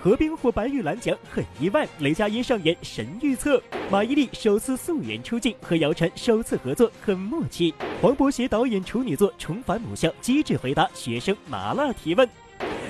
[0.00, 7.74] 何冰获白玉兰奖很意外，雷佳音上演神预测，马伊琍首次素颜出镜，和姚晨首次合作很默契。
[8.00, 12.26] 黄渤携导演处女作重返母校，机智回答学生麻辣提问。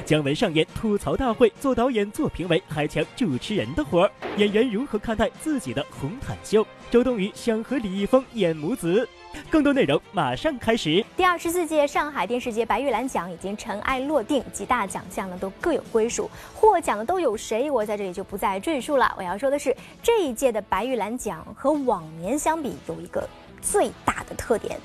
[0.05, 4.11] 姜文上演吐槽大会，做导演做评委还抢主持人的活儿。
[4.37, 6.67] 演员如何看待自己的红毯秀？
[6.91, 9.07] 周冬雨想和李易峰演母子。
[9.51, 11.05] 更多内容马上开始。
[11.17, 16.31] 第二十四届上海电视节白玉兰奖已经尘埃落定，几大奖项呢都各有归属。
[16.55, 17.71] 获奖的都有谁？
[17.71, 19.15] 我在这里就不再赘述了。
[19.19, 23.29] 我要说的是，这一届的白玉兰奖和往年相比，有一个
[23.61, 24.81] 最大的特点：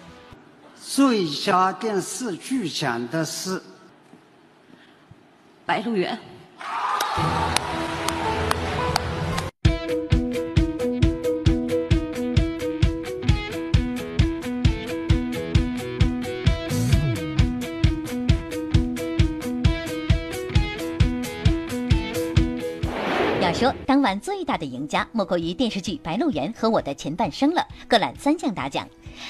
[0.81, 3.57] 最佳电视剧奖的是
[5.65, 6.17] 《白鹿原》。
[23.63, 28.85] 说当晚最大的赢家莫过于电视剧《白鹿原》和《我的前半生》了，各揽三项大奖。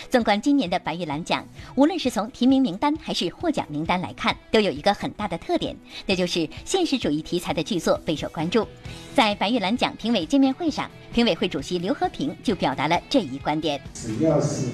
[0.09, 8.67] 纵观今年的白玉兰奖，无论是从提名名单还是获奖名单来看，都有一个很大的特点，那就是现实主义题材的剧作备受关注。
[9.13, 14.65] 在白玉兰奖评委见面会上，评委会主席刘和平就表达了这一观点：只要是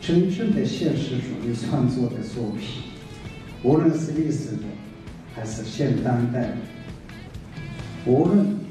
[0.00, 2.84] 真正的现实主义创作的作品，
[3.64, 4.62] 无论是历史的
[5.34, 6.56] 还是现当代的，
[8.06, 8.67] 无论。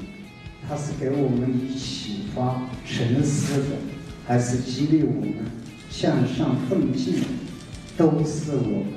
[0.68, 3.76] 它是给我们以启发、沉思的，
[4.26, 5.32] 还是激励我们
[5.88, 7.24] 向上奋进，
[7.96, 8.92] 都是我们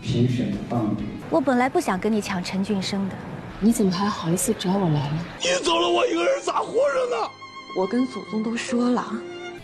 [0.00, 1.02] 评选的范围。
[1.28, 3.14] 我本来不想跟你抢陈俊生的，
[3.60, 5.26] 你怎么还好意思找我来了？
[5.42, 7.30] 你走了，我一个人咋活着呢？
[7.76, 9.14] 我跟祖宗都说了。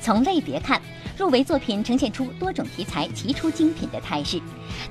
[0.06, 0.80] 从类别看，
[1.18, 4.40] 入围作品呈现出多种题材齐出精品的态势。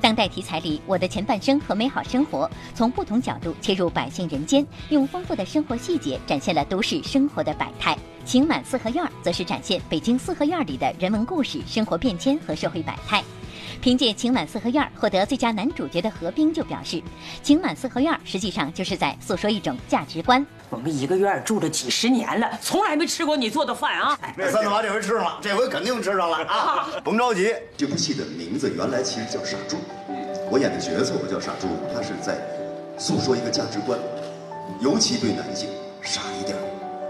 [0.02, 7.94] 当代题材里，《我的前半生》和《美好生活》从不同角度切入百姓人间，用丰富的生活细节展现了都市生活的百态；
[8.26, 13.24] 《情满四合院》则是展现北京四合院里的人文故事、生活变迁和社会百态。
[13.86, 16.98] 凭借《情满四合院》获得最佳男主角的何冰就表示，
[17.44, 20.44] 《情满四合院》实际上就是在诉说一种价值观。
[20.72, 24.20] 我们一个院住了几十年了，从来没吃过你做的饭啊！
[24.36, 26.90] 那三大娃这回吃上了，这回肯定吃上了啊！
[27.04, 29.78] 甭着急，这部戏的名字原来其实叫《傻柱》，
[30.50, 32.40] 我演的角色我叫傻柱，他是在
[32.98, 34.00] 诉说一个价值观，
[34.82, 35.70] 尤其对男性
[36.02, 36.58] 傻一点，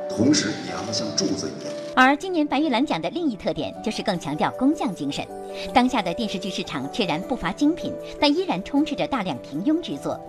[0.10, 1.74] 同时也让他像柱子一样。
[1.98, 5.26] 而今年白玉兰奖的另一特点就是更强调工匠精神。
[5.74, 10.20] 当下的电视剧市场虽然不乏精品，但依然充斥着大量平庸之作。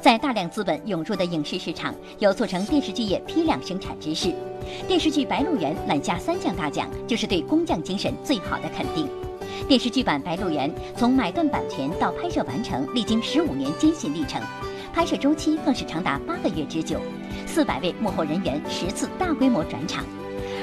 [0.00, 4.32] 在大量资本涌入的影视市场，有促成电视剧业批量生产之势。
[4.86, 9.08] 电视剧《白鹿原》揽下三项大奖，就是对工匠精神最好的肯定。
[9.66, 14.40] 电视剧版《白鹿原》从买断版权到拍摄完成，历经十五年艰辛历程，
[14.94, 17.00] 拍摄周期更是长达八个月之久，
[17.46, 20.04] 四百位幕后人员十次大规模转场。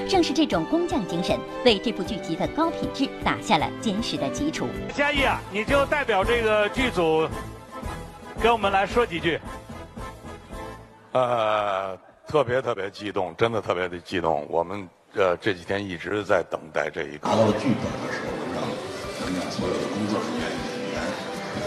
[0.08, 4.68] 正是这种工匠精神，为这部剧集的高品质打下了坚实的基础。
[4.94, 7.28] 嘉义啊，你就代表这个剧组，
[8.42, 9.40] 跟我们来说几句。
[11.14, 14.46] 呃，特别特别激动，真的特别的激动。
[14.50, 17.30] 我们呃这几天一直在等待这一刻。
[17.30, 18.64] 拿到剧本的时候，让
[19.22, 21.02] 咱们所有的工作人员、演员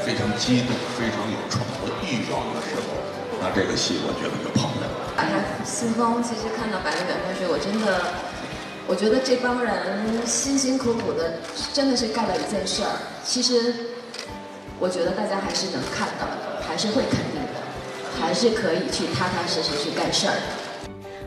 [0.05, 2.96] 非常激动、非常有创作欲望的时候，
[3.41, 4.87] 那这个戏我觉得就跑了。
[5.17, 8.01] 哎呀，新风，其实看到《白鹿原》开始，我真的，
[8.87, 11.41] 我觉得这帮人辛辛苦苦的，
[11.73, 12.91] 真的是干了一件事儿。
[13.25, 13.75] 其实，
[14.79, 17.61] 我觉得大家还是能看到的，还是会肯定的，
[18.21, 20.43] 还是可以去踏踏实实去干事儿的。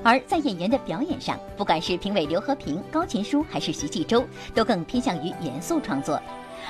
[0.01, 6.21] 而在演员的表演上，不管是评委刘和平、高琴书，还是徐纪周，都更偏向于严肃创作。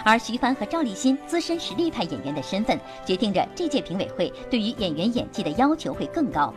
[0.04, 6.54] 而徐帆和赵立新资深实力派演员的身份，决定着这届评委会对于演员演技的要求会更高。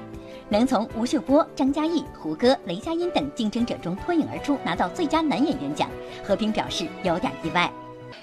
[0.48, 5.88] 能从吴秀波、张嘉译、胡歌、雷佳音等竞争者中脱颖而出，拿到最佳男演员奖，
[6.22, 7.70] 何冰表示有点意外。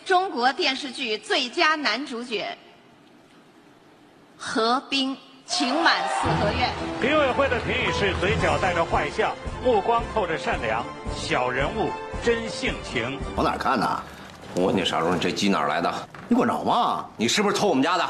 [0.05, 2.55] 中国电视剧最佳男主角
[4.37, 6.69] 何冰，《情满四合院》。
[7.01, 11.89] 评委会的评语是：嘴角带着坏笑，目光透着善良，小人物
[12.23, 13.19] 真性情。
[13.35, 14.03] 往哪看呢？
[14.55, 15.93] 我问你，啥时候，你这鸡哪来的？
[16.27, 17.05] 你管着吗？
[17.17, 18.03] 你是不是偷我们家的？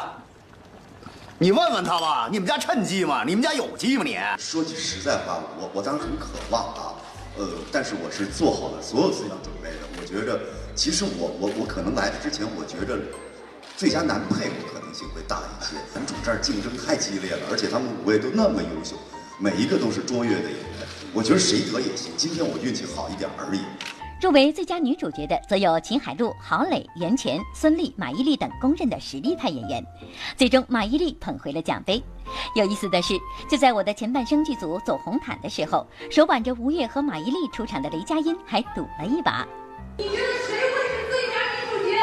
[1.38, 3.23] 你问问他吧，你们家趁鸡吗？
[3.25, 4.04] 你们家有鸡吗？
[4.04, 6.95] 你说句实在话，我我当然很渴望啊，
[7.38, 9.78] 呃，但是我是做好了所有思想准备的。
[10.02, 10.39] 我觉着，
[10.75, 12.97] 其实我我我可能来的之前，我觉着
[13.78, 15.75] 最佳男配我可能性会大一些。
[15.93, 18.95] 男主这儿竞争太激烈了，而且他们五位都那么优秀，
[19.38, 22.12] 每一个都是卓越的演员，我觉得谁得也行。
[22.17, 23.62] 今天我运气好一点而已。
[24.21, 29.82] 入围最佳女主角的，则有秦海璐、郝蕾、袁泉、孙俪、马伊琍等公认的实力派演员。
[30.36, 32.03] 最终，马伊琍捧回了奖杯。
[32.53, 33.13] 有意思的是，
[33.49, 39.47] 就在我的前半生剧组走红毯的时候，手挽着吴越和马伊琍出场的雷佳音还赌了一把。
[39.97, 41.95] 你觉得谁会是最佳女主角？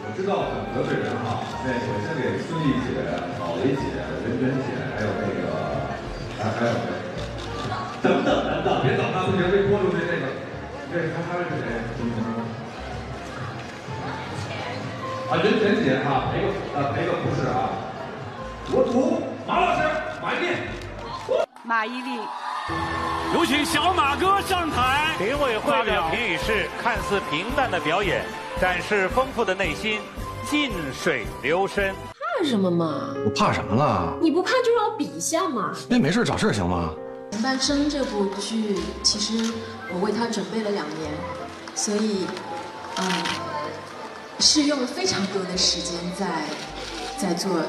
[0.00, 2.96] 我知道很得罪人哈，那首先给孙俪姐、
[3.38, 3.84] 郝蕾姐、
[4.24, 5.52] 袁泉姐，还有那个
[6.38, 6.72] 还还有
[8.02, 8.32] 等等
[15.30, 17.70] 啊，任泉姐啊，赔个呃赔个不是啊，
[18.70, 19.80] 我赌马老师，
[20.22, 22.20] 马伊琍，马伊琍，
[23.34, 25.14] 有请小马哥上台。
[25.18, 28.22] 评委会的评语是：看似平淡的表演，
[28.60, 30.00] 展示丰富的内心，
[30.44, 31.94] 近水流深。
[32.38, 33.14] 怕什么嘛？
[33.24, 34.12] 我怕什么了？
[34.20, 35.72] 你不怕就让我比一下嘛。
[35.90, 36.90] 哎，没事找事行吗？
[37.30, 39.54] 前半生这部剧，其实
[39.92, 41.10] 我为他准备了两年，
[41.74, 42.26] 所以，
[42.98, 43.04] 嗯，
[44.40, 46.26] 是用了非常多的时间在
[47.16, 47.62] 在做，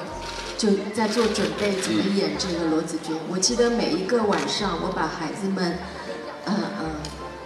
[0.58, 3.16] 就在做准备，怎么演这个罗子君。
[3.30, 5.78] 我记得每一个晚上，我把孩子们，
[6.46, 6.90] 嗯嗯，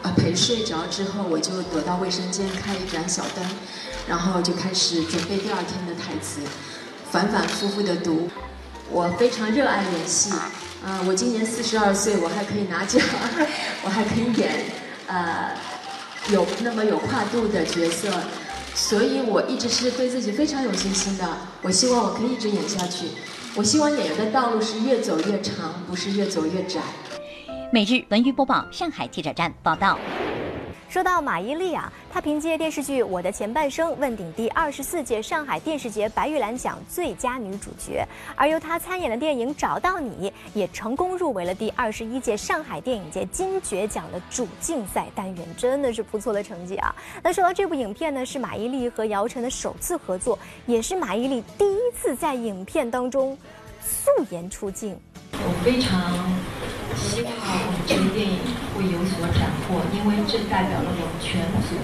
[0.03, 3.45] 啊陪睡着之后，我就躲到卫生间开一盏小灯，
[4.07, 6.41] 然后就开始准备第二天的台词，
[7.11, 8.29] 反反复复的读。
[8.91, 10.31] 我非常热爱演戏。
[10.81, 13.01] 啊，我今年四十二岁，我还可以拿奖，
[13.83, 14.63] 我还可以演，
[15.07, 15.51] 呃，
[16.29, 18.07] 有那么有跨度的角色，
[18.73, 21.27] 所以我一直是对自己非常有信心的。
[21.61, 23.07] 我希望我可以一直演下去。
[23.55, 26.79] 我希望演员的道路是越走越长，不是越走越窄。
[27.71, 29.97] 每日文娱播报，上海记者站报道。
[30.89, 38.03] 说到马伊琍啊，她凭借电视剧《我的前半生》问鼎第二十四届上海电视节白玉兰奖最佳女主角，
[38.35, 46.95] 而由她参演的电影《找到你》也成功入围了第二十一届上海电影节金爵奖的主竞赛单元，真的是不错的成绩啊！
[47.21, 53.37] 那说到这部影片呢，是马伊琍和姚晨的首次合作，也是马伊琍第一次在影片当中
[54.01, 54.95] 素颜出镜。
[55.33, 55.91] 我非常
[56.95, 57.31] 希望
[57.85, 58.39] 这个电影
[58.73, 61.75] 会有所斩获，因为这代表了我们全组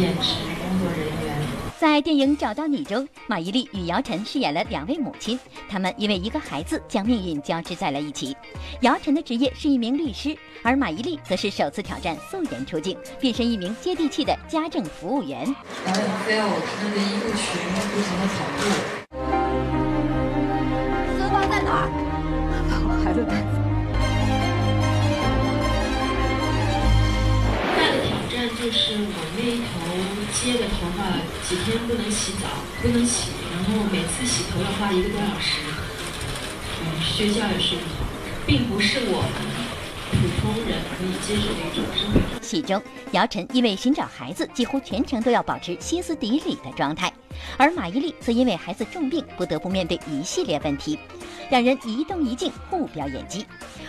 [0.00, 1.36] 演职工作人员。
[1.78, 8.36] 在电影《找到你》中，马伊琍与姚晨饰演了两位母亲，他们因为一个孩子将命运交织在了一起。
[8.82, 15.44] 姚晨的职业是一名律师，而马伊琍则是首次挑战素颜出镜，变身一名接地气的家政服务员。
[15.84, 17.58] 导演非要我穿着衣服裙
[17.90, 18.44] 不停的跑
[18.96, 19.01] 步。
[21.72, 21.88] 把
[22.84, 23.56] 我孩子带走。
[27.72, 29.80] 大的挑战就是我那一头
[30.36, 31.16] 接的头发
[31.48, 32.44] 几天不能洗澡，
[32.82, 35.64] 不能洗，然后每次洗头要花一个多小时。
[36.84, 38.04] 嗯，睡觉也睡不好，
[38.46, 39.40] 并不是我们
[40.12, 42.20] 普通人可以接受的一种生活。
[42.42, 42.80] 戏中，
[43.12, 47.12] 姚晨因为寻找孩子，几乎全程都要保持歇斯底里的状态，
[47.56, 50.98] 而马伊琍则因为孩子重病，不得不面对一系列问题。
[51.50, 53.46] 两人一动一静，互飙演技。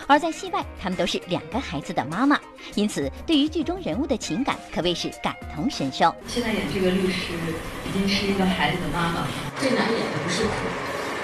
[0.08, 2.40] 而在戏外，他们都是两个孩子的妈妈，
[2.76, 6.14] 因此对于剧中人物的情感可谓是感同身受。
[6.28, 7.34] 现在演这个律师，
[7.88, 9.28] 已经是一个孩子的妈妈。
[9.60, 10.52] 最难演的不是苦，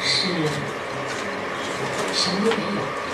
[0.02, 0.28] 是
[2.14, 3.09] 什么都没有。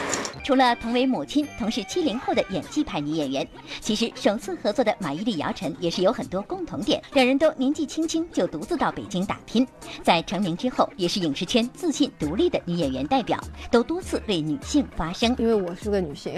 [0.45, 3.47] 除了同为母亲，同是七零后的演技派女演员，
[3.81, 7.01] 其实首次合作的马伊琍、姚晨也是有很多共同点。
[7.13, 9.67] 两人都年纪轻轻就独自到北京打拼，
[10.03, 15.35] 在成名之后，也是影视圈自信独立的女演员代表，都多次为女性发声。
[15.39, 16.35] 因为我是个女性，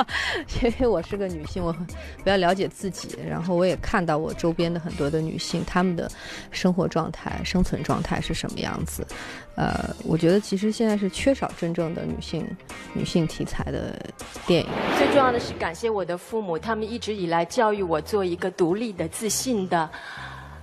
[0.62, 6.10] 因为我是个女性，我比较了解自己，然后我也看到我周边的很多的女性，她们的
[6.50, 9.06] 生活状态、生存状态是什么样子。
[9.54, 12.46] 呃，我觉得其实现在是缺少真正的女性
[12.94, 13.98] 女性题材的
[14.46, 14.68] 电影。
[14.96, 19.90] 最重要的是感谢我的父母，他们一直以来教育我做一个独立的、自信的，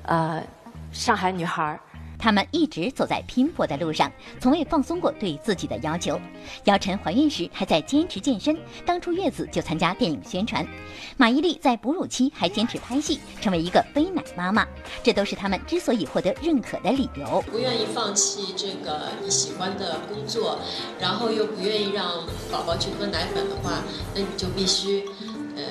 [0.03, 0.43] 呃，
[0.91, 1.79] 上海女孩儿。
[2.19, 6.19] 他们一直走在拼搏的路上，从未放松过对自己的要求。
[6.65, 10.67] 姚晨怀孕时还在坚持健身，刚出月子就参加电影宣传。
[11.15, 14.67] 马伊琍在哺乳期还坚持拍戏，成为一个背奶妈妈，
[15.01, 17.41] 这都是他们之所以获得认可的理由。
[17.49, 20.59] 不愿意放弃这个你喜欢的工作，
[20.99, 23.81] 然后又不愿意让宝宝去喝奶粉的话，
[24.13, 25.05] 那你就必须，
[25.55, 25.63] 呃。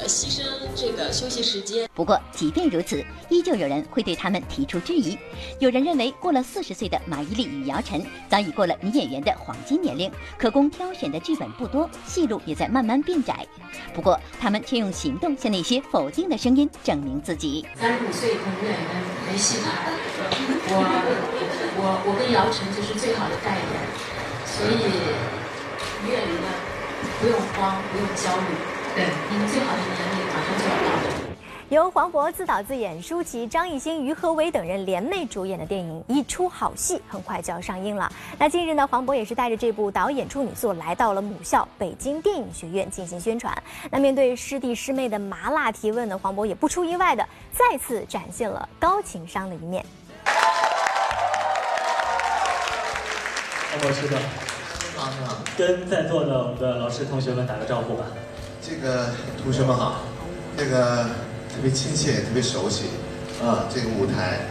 [0.00, 0.42] 呃，牺牲
[0.82, 1.88] 这个休息时间。
[1.94, 5.16] 不过，即便如此，依旧有人会对他们提出质疑。
[5.60, 13.46] 有人认为，过了四十岁的马伊琍与姚晨早已过了女演员的黄金年龄，可供挑选的剧本不多，戏路也在慢慢变窄。
[13.94, 17.64] 不过，他们却用行动向那些否定的声音证明自己。
[17.76, 18.90] 三十五岁以后女演员
[19.30, 19.70] 没戏拍，
[20.66, 20.74] 我
[21.78, 23.62] 我我跟姚晨就是最好的代言，
[24.44, 24.82] 所以
[26.02, 26.48] 女演员呢，
[27.20, 28.46] 不用慌，不用焦虑。
[28.96, 30.21] 对，你们最好的年龄。
[31.72, 38.12] 由黄渤自导自演，舒淇、张艺兴、于和伟等人联袂主演的电影《一出好戏》很快就要上映了。
[38.38, 43.56] 那近日呢，黄渤也是带着这部导演处女作来到了母校北京电影学院进行宣传。
[43.90, 49.82] 那面对师弟师妹的麻辣提问呢，黄渤也不出意外的再次展现了高情商的一面。
[53.70, 54.16] 黄渤师哥，
[54.98, 58.04] 好，你好，跟在座的我们的老师同学们打个招呼吧。
[58.60, 59.08] 这个
[59.42, 60.02] 同学们好，
[60.54, 61.06] 这个
[61.54, 62.84] 特别亲切，也特别熟悉，
[63.44, 64.46] 啊，这个舞台，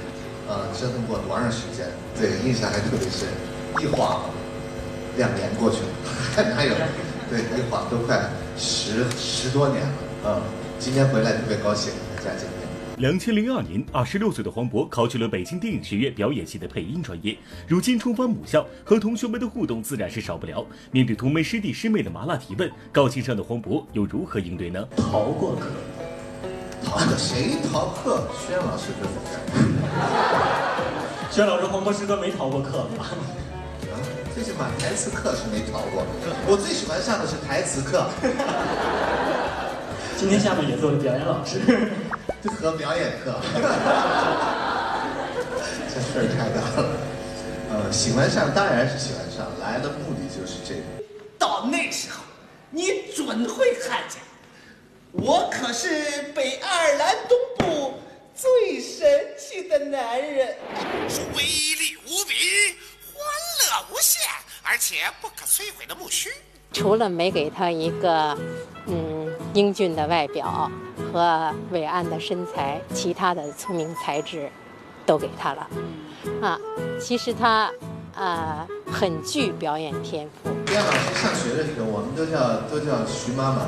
[0.47, 1.87] 啊，折腾过多长时间？
[2.15, 3.27] 对印象还特别深，
[3.81, 4.21] 一晃，
[5.17, 5.87] 两年过去了，
[6.35, 6.73] 还哪有？
[7.29, 10.41] 对，一晃都快十十多年了，啊，
[10.77, 12.61] 今天回来特别高兴，大家见面。
[12.97, 17.35] 两千零二年，二十六岁的黄渤考取了北京电影学院表演系的配音专业。
[17.67, 20.63] 如今重返母校，和同学们的互动自然是少不了。
[20.91, 24.87] 面对同门师弟师妹的麻辣提问，高情商的黄渤又如何应对呢？
[24.97, 25.65] 逃过课？
[26.85, 27.15] 逃课？
[27.17, 28.27] 谁逃课？
[28.45, 29.33] 轩老师对不对？
[31.31, 33.05] 轩老师，黄渤师哥没逃过课吧？
[33.91, 33.95] 啊，
[34.33, 36.03] 最起码台词课是没逃过。
[36.47, 38.09] 我最喜欢上的是台词课。
[40.17, 41.59] 今天下面也做了表演老师。
[42.41, 43.35] 就和表演课，
[45.93, 46.89] 这事儿太大了。
[47.69, 50.81] 呃，喜欢上当然是喜欢上，来的目的就是这个。
[51.37, 52.23] 到那时候，
[52.71, 54.20] 你准会看见，
[55.13, 57.93] 我可是北爱尔兰东部
[58.33, 59.07] 最神
[59.37, 60.55] 奇的男人，
[61.09, 62.33] 是威力无比、
[63.13, 63.23] 欢
[63.59, 64.21] 乐无限，
[64.63, 66.29] 而且不可摧毁的木须。
[66.71, 68.37] 除了没给他一个，
[68.87, 69.11] 嗯。
[69.53, 70.71] 英俊的外表
[71.11, 74.49] 和伟岸的身材，其他的聪明才智
[75.05, 75.67] 都给他了。
[76.41, 76.57] 啊，
[77.01, 77.69] 其实他
[78.15, 80.49] 啊很具表演天赋。
[80.67, 83.67] 徐老师上学的时候，我们都叫都叫徐妈妈。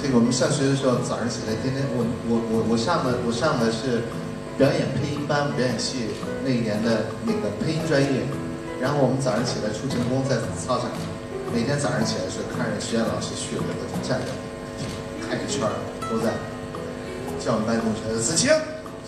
[0.00, 4.06] 这个我们上学的时候，早上起来天天我我我我上的我上的是
[4.54, 6.14] 表演配音班，表演系
[6.46, 8.22] 那一年的那个配音专业。
[8.78, 10.86] 然后我们早上起来出勤工在操场，
[11.50, 14.30] 每天早上起来的时候看着实验老师去了，我就站着
[15.26, 15.66] 看一圈
[16.06, 16.30] 都在
[17.42, 18.54] 叫我们班同学子晴，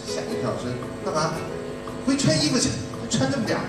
[0.03, 0.67] 吓一跳说
[1.07, 1.39] 干嘛？
[2.03, 2.67] 回穿衣服去，
[3.07, 3.63] 穿这么点儿。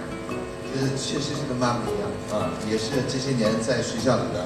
[0.74, 4.42] 这确实是跟妈妈一样啊，也是这些年在学校里边，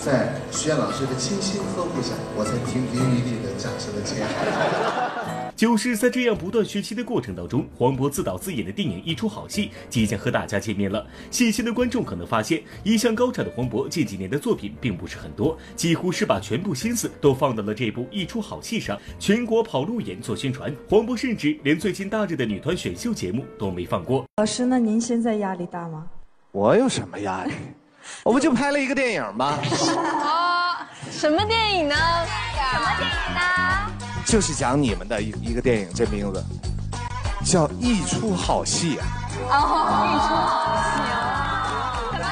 [0.00, 4.28] 在徐艳老师的精心呵护下，我才亭亭玉立的长成了这样。
[5.54, 11.06] 就是在这样不断学习的过程当中，黄渤自导自演的电影《一出好戏》即将和大家见面了。
[11.30, 20.74] 细心的观众可能发现，一向高产的黄渤近几年的作品并不是很多，几乎是把全部心思都放到了这部《一出好戏》上，全国跑路演做宣传。
[20.88, 24.24] 黄渤甚至连最近大热的女团选秀节目都没放过。
[24.38, 26.06] 老师，那您现在压力大吗？
[26.52, 27.52] 我有什么压力？
[28.22, 29.58] 我不就拍了一个电影吗？
[30.22, 30.76] 哦，
[31.10, 31.94] 什么电影呢？
[31.96, 33.40] 什么电影呢？
[34.26, 36.44] 就是讲你们的一一个电影，这名字
[37.44, 39.06] 叫《一出好戏》啊。
[39.50, 40.88] 哦，一出好戏。
[42.12, 42.30] 什么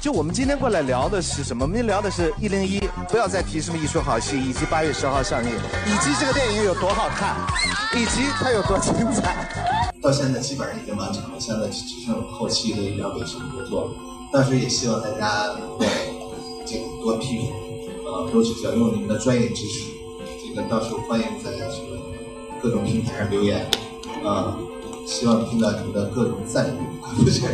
[0.00, 1.64] 就我们今天过来聊的是什么？
[1.64, 5.50] 我们聊的是一零一，不要再提什么一出好戏，以及八月十号上映，
[5.86, 7.34] 以及这个电影有多好看，
[7.94, 9.85] 以及它有多精彩。
[10.06, 13.92] 到现在基本上已经完成了，现在只剩后期的一点尾声工作。
[14.32, 15.84] 到时候也希望大家能够
[16.64, 17.50] 这个多批评。
[18.06, 19.90] 啊，多指教，用你们的专业知识，
[20.46, 21.98] 这个到时候欢迎在什么
[22.62, 23.66] 各种平台上留言，
[24.24, 24.56] 啊，
[25.08, 26.78] 希望听到你们的各种赞誉，
[27.28, 27.48] 谢谢。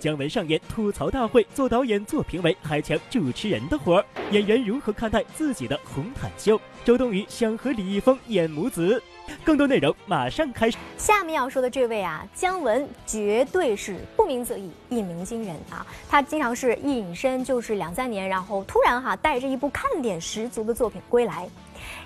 [0.00, 4.04] 姜文上演吐槽大会，做导演、做评委，还抢主持人的活儿。
[4.30, 6.58] 演员如何看待自己的红毯秀？
[6.86, 9.00] 周冬雨想和李易峰演母子。
[9.44, 10.76] 更多内容马上开始。
[10.96, 15.86] 下面要说的这位啊，姜文绝对是不鸣则已，一鸣惊人啊！
[16.08, 21.48] 他经常是一隐身就是两三年，然后突然哈带着一部看点十足的作品归来。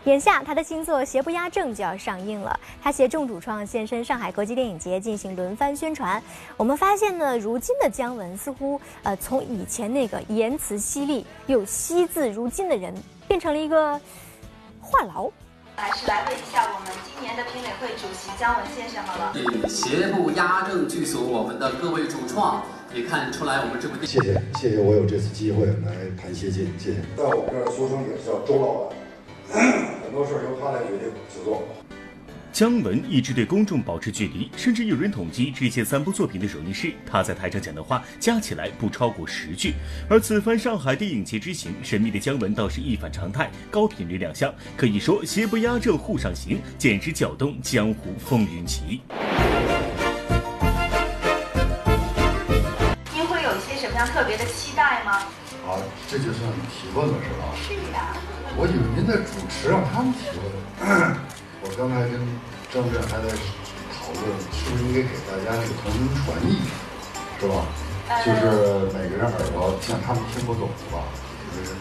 [0.04, 6.22] 眼下他的新作《邪不压正》就要上映了，他携众主创现身上海国际电影节进行轮番宣传。
[6.56, 12.94] 我们发现呢，如今的姜文似乎呃从以前那个言辞犀利又惜字如金的人，
[13.28, 14.00] 变成了一个
[14.80, 15.30] 话痨。
[15.76, 19.32] 还是来问一下我们今年的评委会主席姜文先生好了。
[19.34, 22.64] 以邪不压正剧组我们的各位主创
[22.94, 24.08] 也看出来我们这部电影。
[24.08, 26.98] 谢谢谢谢我有这次机会来谈谢晋，谢谢。
[27.14, 28.96] 在我们这儿俗称也是叫周老板，
[30.02, 31.62] 很多事由他来决定制作。
[32.56, 39.74] 姜文一直对公众保持距离，甚至有人统计之前三部作品的首映式，他在台上讲的话加起来不超过十句。
[40.08, 49.02] 而此番上海电影节之行，神秘的姜文倒是一反常态，高频率亮相，可以说邪不压正沪上行，简直搅动江湖风云起。
[53.12, 55.12] 您会有一些什么样特别的期待吗？
[55.68, 55.76] 啊，
[56.08, 57.54] 这就算提问了是吧？
[57.68, 58.16] 是呀。
[58.56, 61.16] 我以为您在主持，让他们提问。
[61.68, 62.14] 我刚才跟
[62.70, 64.22] 张震还在讨论，
[64.54, 66.62] 是不是应该给大家那个同声传译，
[67.40, 67.66] 是吧？
[68.22, 71.02] 就是每个人耳朵像他们听不懂吧？
[71.50, 71.74] 就是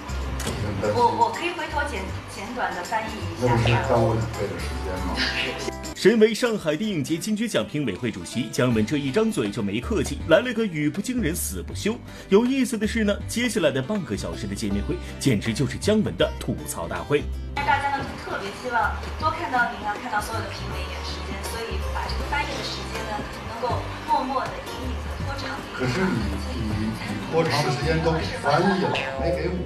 [0.93, 3.47] 我我可以回头简简短的翻译一下。
[3.47, 5.71] 那不是耽误两倍的时间吗？
[5.95, 11.97] 身为上海电影节金曲奖评委会主席，姜文这一张嘴就没客气，来了个语不惊人死不休。
[12.29, 17.23] 有意思的是呢，接下来的半个小时的见面会，简直就是姜文的吐槽大会。
[17.55, 23.17] 大家呢特别希望多看到您啊，看到所有的评委一点时间，所以把这个翻译的时间呢，
[23.49, 25.57] 能够默默的隐隐的拖长。
[25.73, 26.21] 可是你
[26.53, 29.57] 你你拖长的时间都给翻译了，没给我，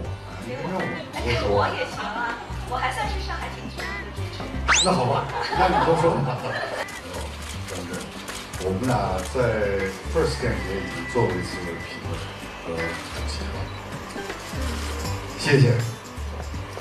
[0.69, 0.85] 没让我
[1.25, 2.37] 给我也行啊，
[2.69, 3.81] 我还算是上海挺的
[4.15, 4.49] 主持人。
[4.85, 5.25] 那好吧，
[5.57, 6.37] 那你多说吧。
[7.67, 7.97] 张震，
[8.65, 9.39] 我们俩在
[10.13, 12.13] First 电影节已经做过一次评论
[12.65, 12.77] 和
[13.15, 13.57] 主席了，
[15.39, 15.73] 谢谢。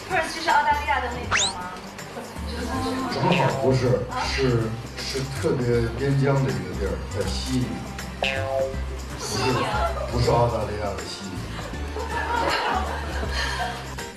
[0.09, 1.73] First 就是澳大利亚的那个吗？
[3.13, 4.69] 正好不是，是
[4.99, 5.65] 是特别
[5.99, 7.67] 边疆的一个地儿，在悉尼，
[8.21, 8.27] 不
[9.27, 9.41] 是
[10.13, 11.29] 不是澳大利亚的悉尼。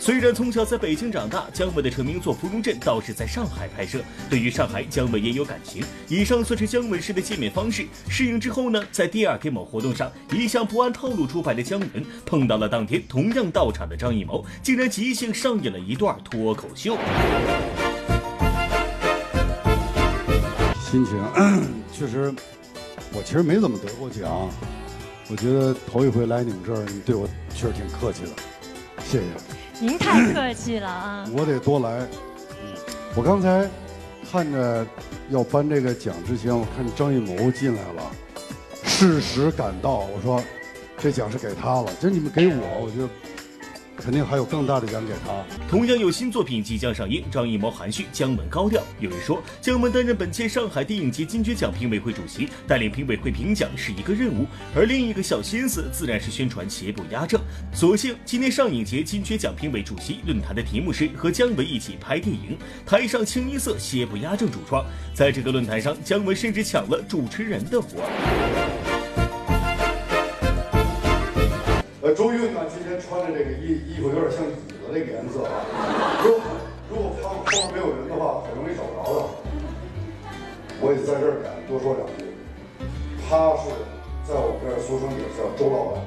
[0.02, 4.00] 虽然从小在北京长大，姜文的成名作《芙蓉镇》倒是在上海拍摄。
[4.32, 5.84] 对于上海，姜文也有感情。
[6.08, 7.86] 以上算是姜文式的见面方式。
[8.10, 16.98] 适应之后呢，在第二天某活动上，一向不按套路出牌的姜文碰到了当天同样到场的张艺谋，竟然即兴上演了一段脱口秀。
[20.90, 21.24] 心情
[21.94, 22.34] 确实，
[23.14, 24.50] 我其实没怎么得过奖。
[25.30, 28.30] 我觉得头一回来你们这儿，你对我确实挺客气的。
[29.04, 29.61] 谢谢。
[29.82, 31.28] 您太客气了啊！
[31.36, 32.06] 我得多来。
[33.16, 33.68] 我刚才
[34.32, 34.86] 看着
[35.32, 38.12] 要颁这个奖之前，我看张艺谋进来了，
[38.84, 40.40] 适时赶到，我说
[41.00, 41.92] 这奖是给他了。
[42.00, 43.10] 这你们给我，我就。
[44.02, 45.44] 肯定还有更大的讲解他。
[45.70, 48.82] 同样有新作品即将上映，张艺谋含蓄，姜文高调。
[49.00, 57.40] 有人说，姜文担任本届上海电影节金爵奖评委会主席，带领评委会评奖是一个任务，而另一个小心思自然是宣传邪不压正。
[57.74, 64.84] 所幸今天上影节金爵奖评委主席论坛的题目是和姜文一起拍电影，台上清一色邪不压正主创。
[65.14, 68.02] 在这个论坛上，姜文甚至抢了主持人的活。
[72.04, 72.62] 呃，周韵呢？
[72.74, 75.62] 今天穿的这个衣衣服有点像椅子这个颜色啊。
[76.26, 76.42] 如果
[76.90, 79.30] 如果旁后面没有人的话，很容易找不着的。
[80.82, 82.26] 我也在这儿敢多说两句，
[83.30, 83.70] 他是
[84.26, 86.02] 在我们这儿俗称也叫周老板，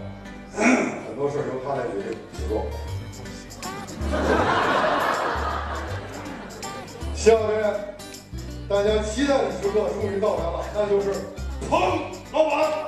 [1.06, 2.66] 很多事由他来决定制作。
[7.14, 7.70] 下面
[8.68, 11.14] 大家期待的时刻终于到来了，那就是
[11.70, 11.78] 彭
[12.32, 12.83] 老板。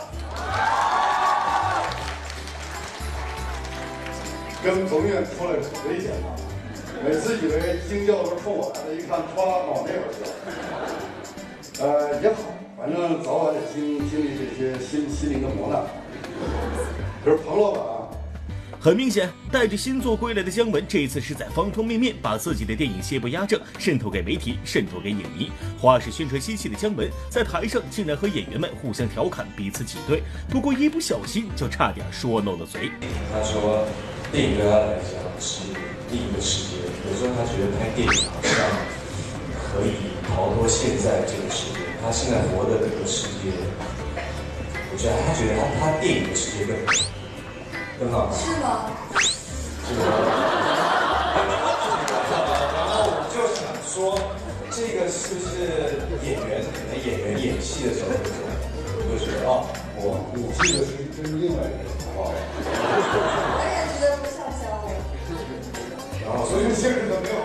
[4.67, 6.27] 跟彭院出来很危险的，
[7.05, 10.29] 每次以为惊叫是冲我来的，一看唰往那边去了。
[11.79, 12.43] 呃，也好，
[12.77, 15.85] 反正早晚得经经历这些心心灵的磨难。
[17.25, 18.11] 可是彭老板啊，
[18.81, 25.53] 很明显，带着新作归来的姜文，这一次是在方方面面把自己的电影邪不压正渗透给媒体，渗透给影迷。
[25.81, 30.25] 花式宣传新戏的姜文，在台上竟然和演员们互相调侃，彼此挤兑。
[30.51, 32.91] 不过一不小心，就差点说漏了嘴。
[33.33, 33.87] 他说。
[34.37, 35.65] 电影对他来讲是
[36.13, 36.77] 另一个世界，
[37.09, 38.53] 有时候他觉得拍电影好像
[39.57, 41.81] 可以逃脱现在这个世界。
[42.05, 43.49] 他现在活的这个世界，
[44.93, 46.77] 我觉得他觉得他他电影的世界更
[47.99, 48.31] 更好。
[48.37, 48.93] 是吗？
[49.89, 50.05] 是吗？
[52.77, 54.21] 然后我就想说，
[54.69, 56.61] 这个是不是演员？
[56.61, 58.37] 可能演员演戏的时候会做，
[59.09, 59.65] 会觉得哦，
[59.97, 62.37] 我我这个是跟另外一个人哦。
[66.45, 67.37] 所以现实的没有。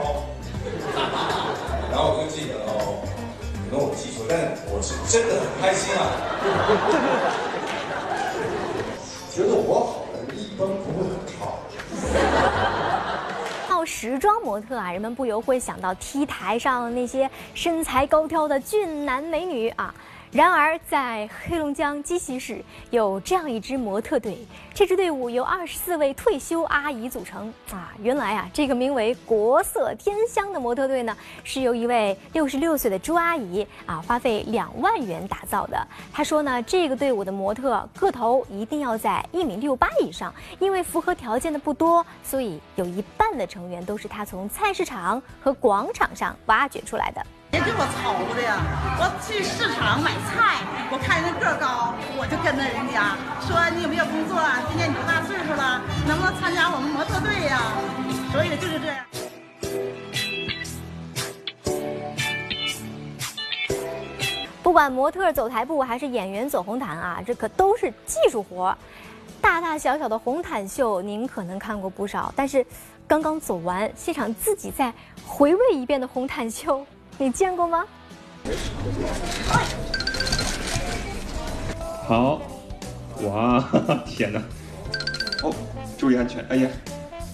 [1.91, 3.03] 然后我就记得哦，
[3.69, 4.33] 可能我记错，但
[4.71, 5.99] 我是真的很开心啊。
[9.33, 11.31] 觉得我好的一般不会很差。
[13.69, 19.93] 到时装模特啊，人们不由会想到 T 台上那些身材高挑的俊男美女啊。
[20.31, 24.37] 然而，在黑龙江鸡西市有这样一支模特队，
[24.73, 27.91] 这支队伍由二十四位退休阿姨组成啊。
[27.99, 31.13] 原来啊，这个名为“国色天香”的模特队呢，
[31.43, 35.85] 是由一位六十六岁的朱阿姨啊，花费两万元打造的。
[36.13, 47.21] 她说呢，这个队伍的模特个头一定要在一米六八以上，因为符合条件的不多，所以有一半的成员都是她从菜市场和广场上挖掘出来的。
[47.51, 48.63] 别给我操的呀！
[48.97, 53.11] 我去市场买菜，我看人个儿高，我就跟着人家
[53.43, 54.39] 说：“你有没有工作？
[54.39, 55.81] 啊今年你多大岁数了？
[56.07, 57.59] 能不能参加我们模特队呀？”
[58.31, 59.03] 所以就是这样。
[64.63, 68.73] 不管模特走台步还是演员走红毯啊，这可都是技术活。
[69.41, 72.65] 大大小小的红毯秀，您可能看过不少，但是
[73.05, 74.93] 刚刚走完现场自己再
[75.27, 76.85] 回味一遍的红毯秀。
[77.21, 77.85] 你见过吗？
[82.07, 82.41] 好，
[83.21, 83.63] 哇，
[84.07, 84.41] 天哪！
[85.43, 85.53] 哦，
[85.99, 86.43] 注意安全！
[86.49, 86.67] 哎呀，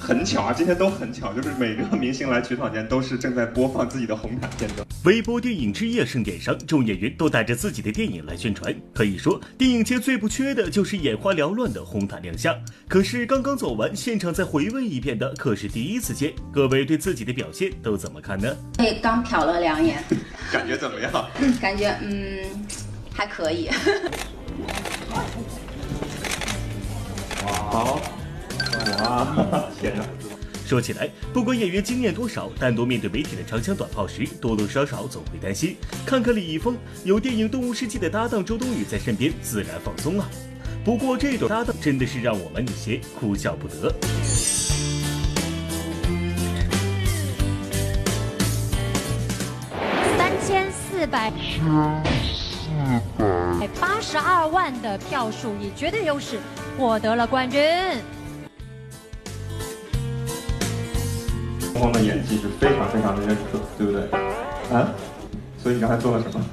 [0.07, 4.87] 很巧啊，今天都很巧，就是每个明星来取场前都是正在播放自己的红毯片段。
[5.03, 8.73] 微博电影之夜盛典上，众演员都带着自己的电影来宣传。
[8.95, 12.55] 可以说，电影界最不缺的就是眼花缭乱的红毯亮相。
[12.87, 16.31] 可是刚刚走完，现场再回味一遍的可是第一次见。
[16.53, 18.55] 各位对自己的表现都怎么看呢？
[18.77, 20.01] 对，刚瞟了两眼，
[20.53, 21.11] 感觉怎么样？
[21.59, 22.45] 感觉嗯，
[23.13, 23.69] 还可以。
[27.43, 28.01] 好，
[28.99, 30.03] 哇，天哪！
[30.65, 35.77] 说起来，不管演员经验多少，单独面对媒体的长枪短炮时，多多少少总会担心。
[36.05, 40.29] 看看李易峰，有电影《动物世界》的搭档周冬雨在身边，自然放松了。
[40.83, 43.93] 不过这对搭档真的是让我们有些哭笑不得。
[50.17, 51.31] 三千四百
[53.79, 56.39] 八十二万的票数，以绝对优势
[56.77, 57.61] 获得了冠军。
[61.77, 64.01] 峰峰的演技是非常非常的认可，对不对？
[64.73, 64.89] 啊？
[65.61, 66.43] 所以你刚才做了什么？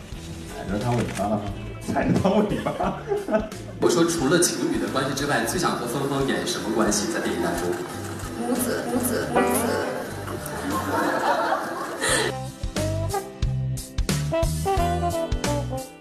[0.57, 1.41] 踩着他尾巴了，
[1.81, 2.99] 踩着他尾巴。
[3.81, 7.62] 我说，除了情侣的关系之外，最想和峰峰演什么关系在电影当中？
[8.41, 9.45] 母子母子母子。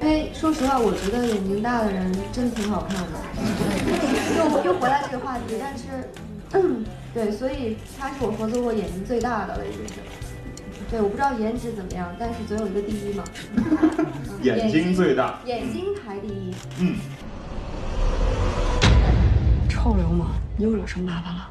[0.02, 3.08] 因为说实话，我觉得眼睛大的人真的挺好看的。
[4.38, 5.84] 又又回来这个话题，但是，
[6.54, 9.94] 嗯，对，所以他是我合作过眼睛最大的了，已经是。
[10.90, 13.24] 对，我不知道颜值怎么样，但是总有一个第一嘛。
[14.42, 16.54] 眼睛最大，眼睛排第一。
[16.80, 16.96] 嗯。
[19.70, 21.50] 臭流氓，你又惹什么麻烦了？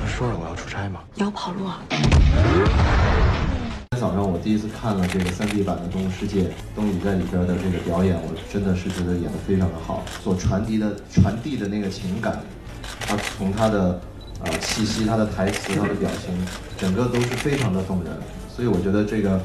[0.00, 1.00] 不是说了我要出差吗？
[1.14, 1.82] 你要跑路啊？
[1.90, 1.98] 今
[3.90, 6.42] 天早上我第一次看了这个 3D 版的《动物世界》，
[6.74, 12.40] 东宇在里边的这个表演，我真的是觉得演得非常的好，所传递的传递的那个情感，
[13.00, 14.00] 他从他的
[14.44, 16.34] 呃气息、他的台词、他的表情，
[16.76, 18.12] 整个都是非常的动人。
[18.54, 19.40] 所以我觉得这个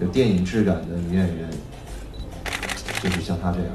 [0.00, 1.50] 有电影质感的女演员，
[3.02, 3.68] 就是像她这样。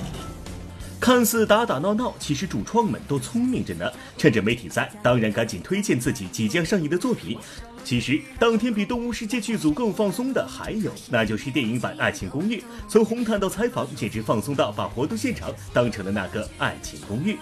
[1.00, 3.90] 看似打打闹闹，其实主创们都聪明着呢。
[4.18, 7.38] 趁着媒体在，当然赶紧推荐自己即将上映的作品。
[7.84, 12.58] 其实当天比《动物世界》剧组更放松的还有，那就是电影版《爱情公寓》。
[12.88, 17.40] 从红毯到采访，简直放松到把活动现场当成了那个爱情公寓。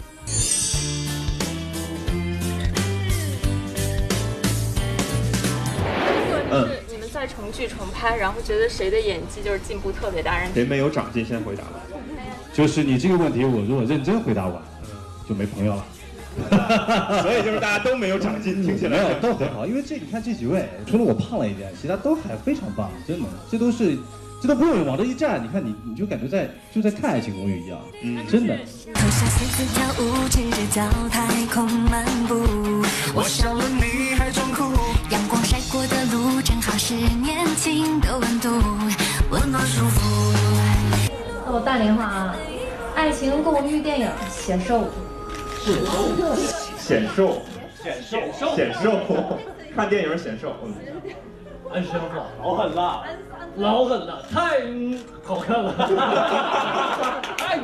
[7.50, 10.40] 重聚重拍，然后觉得谁的演技就是进步特别大？
[10.54, 11.26] 谁没有长进？
[11.26, 11.80] 先回答吧。
[12.54, 14.62] 就是你这个问题，我如果认真回答完，
[15.28, 15.84] 就没朋友了。
[17.24, 23.98] 所以就是大家都没有长进，听起来没有都很好，因为这你看这几位，除了我胖了一点，其他都还非常棒，真的，这都是，
[24.42, 28.56] 这都不用往这一站，你看你你就感觉在就在看《爱情公寓》一样，嗯，真的。
[33.16, 34.64] 我笑了你还装酷，
[35.10, 35.39] 阳光晒过的
[36.80, 38.48] 是年轻的温度，
[39.30, 40.34] 温暖舒服。
[41.46, 42.36] 那我大连话啊，
[42.96, 44.86] 《爱情公寓》电影显瘦。
[46.78, 47.42] 显瘦，
[47.84, 48.98] 显瘦，显瘦，显 瘦
[49.76, 50.56] 看电影显瘦。
[50.64, 50.74] 嗯，
[51.74, 52.00] 安师傅
[52.42, 53.04] 老狠了，
[53.58, 54.62] 老狠了，太
[55.22, 55.74] 好看了。
[57.38, 57.58] 太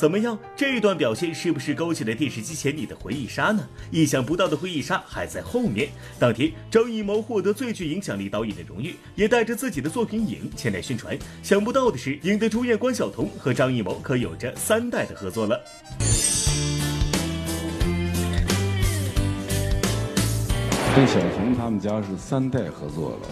[0.00, 0.38] 怎么样？
[0.56, 3.68] 这段表现是不是勾起了电视机前你的回忆杀呢？
[3.90, 5.90] 意想不到的回忆杀还在后面。
[6.18, 11.14] 当天，张艺谋获得最具影响力导演的荣誉，也带着自己的作品《影》前来宣传。
[11.42, 15.60] 想不到的是，《影》的主演关晓彤和张艺谋可有着三代的合作了。
[20.96, 23.28] 跟小熊他们家是三代合作了，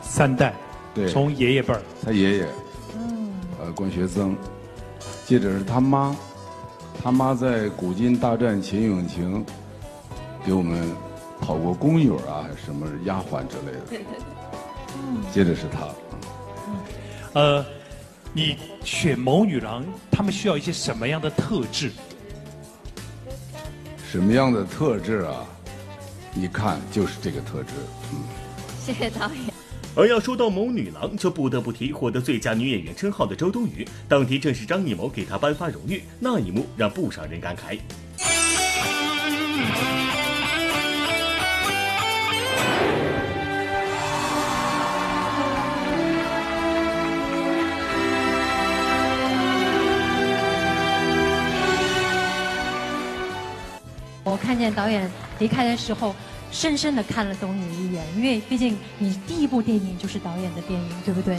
[0.00, 0.54] 三代，
[0.94, 2.46] 对，从爷爷辈儿，他爷爷，
[2.94, 4.36] 嗯，呃，关学增，
[5.26, 6.14] 接着是他妈，
[7.02, 9.44] 他妈在《古今大战秦俑情》
[10.44, 10.90] 给我们
[11.40, 14.04] 跑过工友啊，还是什么丫鬟之类的，
[15.32, 17.64] 接着是他，呃，
[18.32, 21.92] 你选谋女郎，他们需要一些什么样的特质？
[24.10, 25.46] 什么样的特质啊？
[26.34, 27.72] 一看就是这个特质，
[28.12, 28.18] 嗯，
[28.84, 29.51] 谢谢导演。
[29.94, 33.86] 而要说到谋女郎，就不得不提获得最佳女演员称号的周冬雨。
[34.08, 37.78] 当天正是张艺谋给她颁发荣誉，那一幕让不少人感慨。
[54.24, 56.14] 我看见导演离开的时候，
[56.52, 61.36] 深深的看了董宇一眼，因为毕竟你第一部电影就是导演的电影，对不对？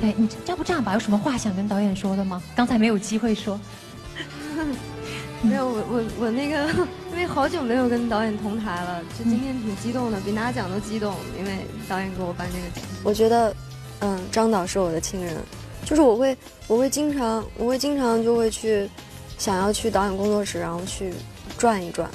[0.00, 2.42] 对你要不这样吧，有什么话想跟导演说的吗？
[2.56, 3.60] 刚才没有机会说。
[5.42, 6.66] 没有，我我我那个，
[7.12, 12.82] 因为好久没有跟导演同台了，就今天挺激动的，比拿奖都激动，因为导演给我颁这个奖。
[13.04, 13.54] 我觉得，
[14.00, 15.36] 嗯，张导是我的亲人，
[15.84, 16.36] 就是我会
[16.66, 18.88] 我会经常我会经常就会去，
[19.36, 21.12] 想要去导演工作室，然后去。
[21.56, 22.08] 转一转，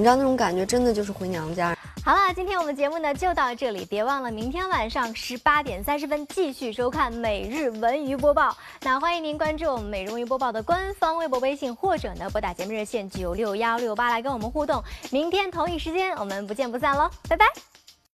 [0.00, 1.76] 你知道那种感觉，真的就是回娘家。
[2.02, 8.56] 好了，今天我们节目呢就到这里，别忘了明天晚上十八点三十分继续收看每日文娱播报。
[8.80, 14.82] 那欢迎您关注我们每日文娱播报的官方微博、微信，或者呢拨打节目热线九六幺六八来跟我们互动。
[15.10, 17.44] 明天同一时间，我们不见不散喽，拜拜。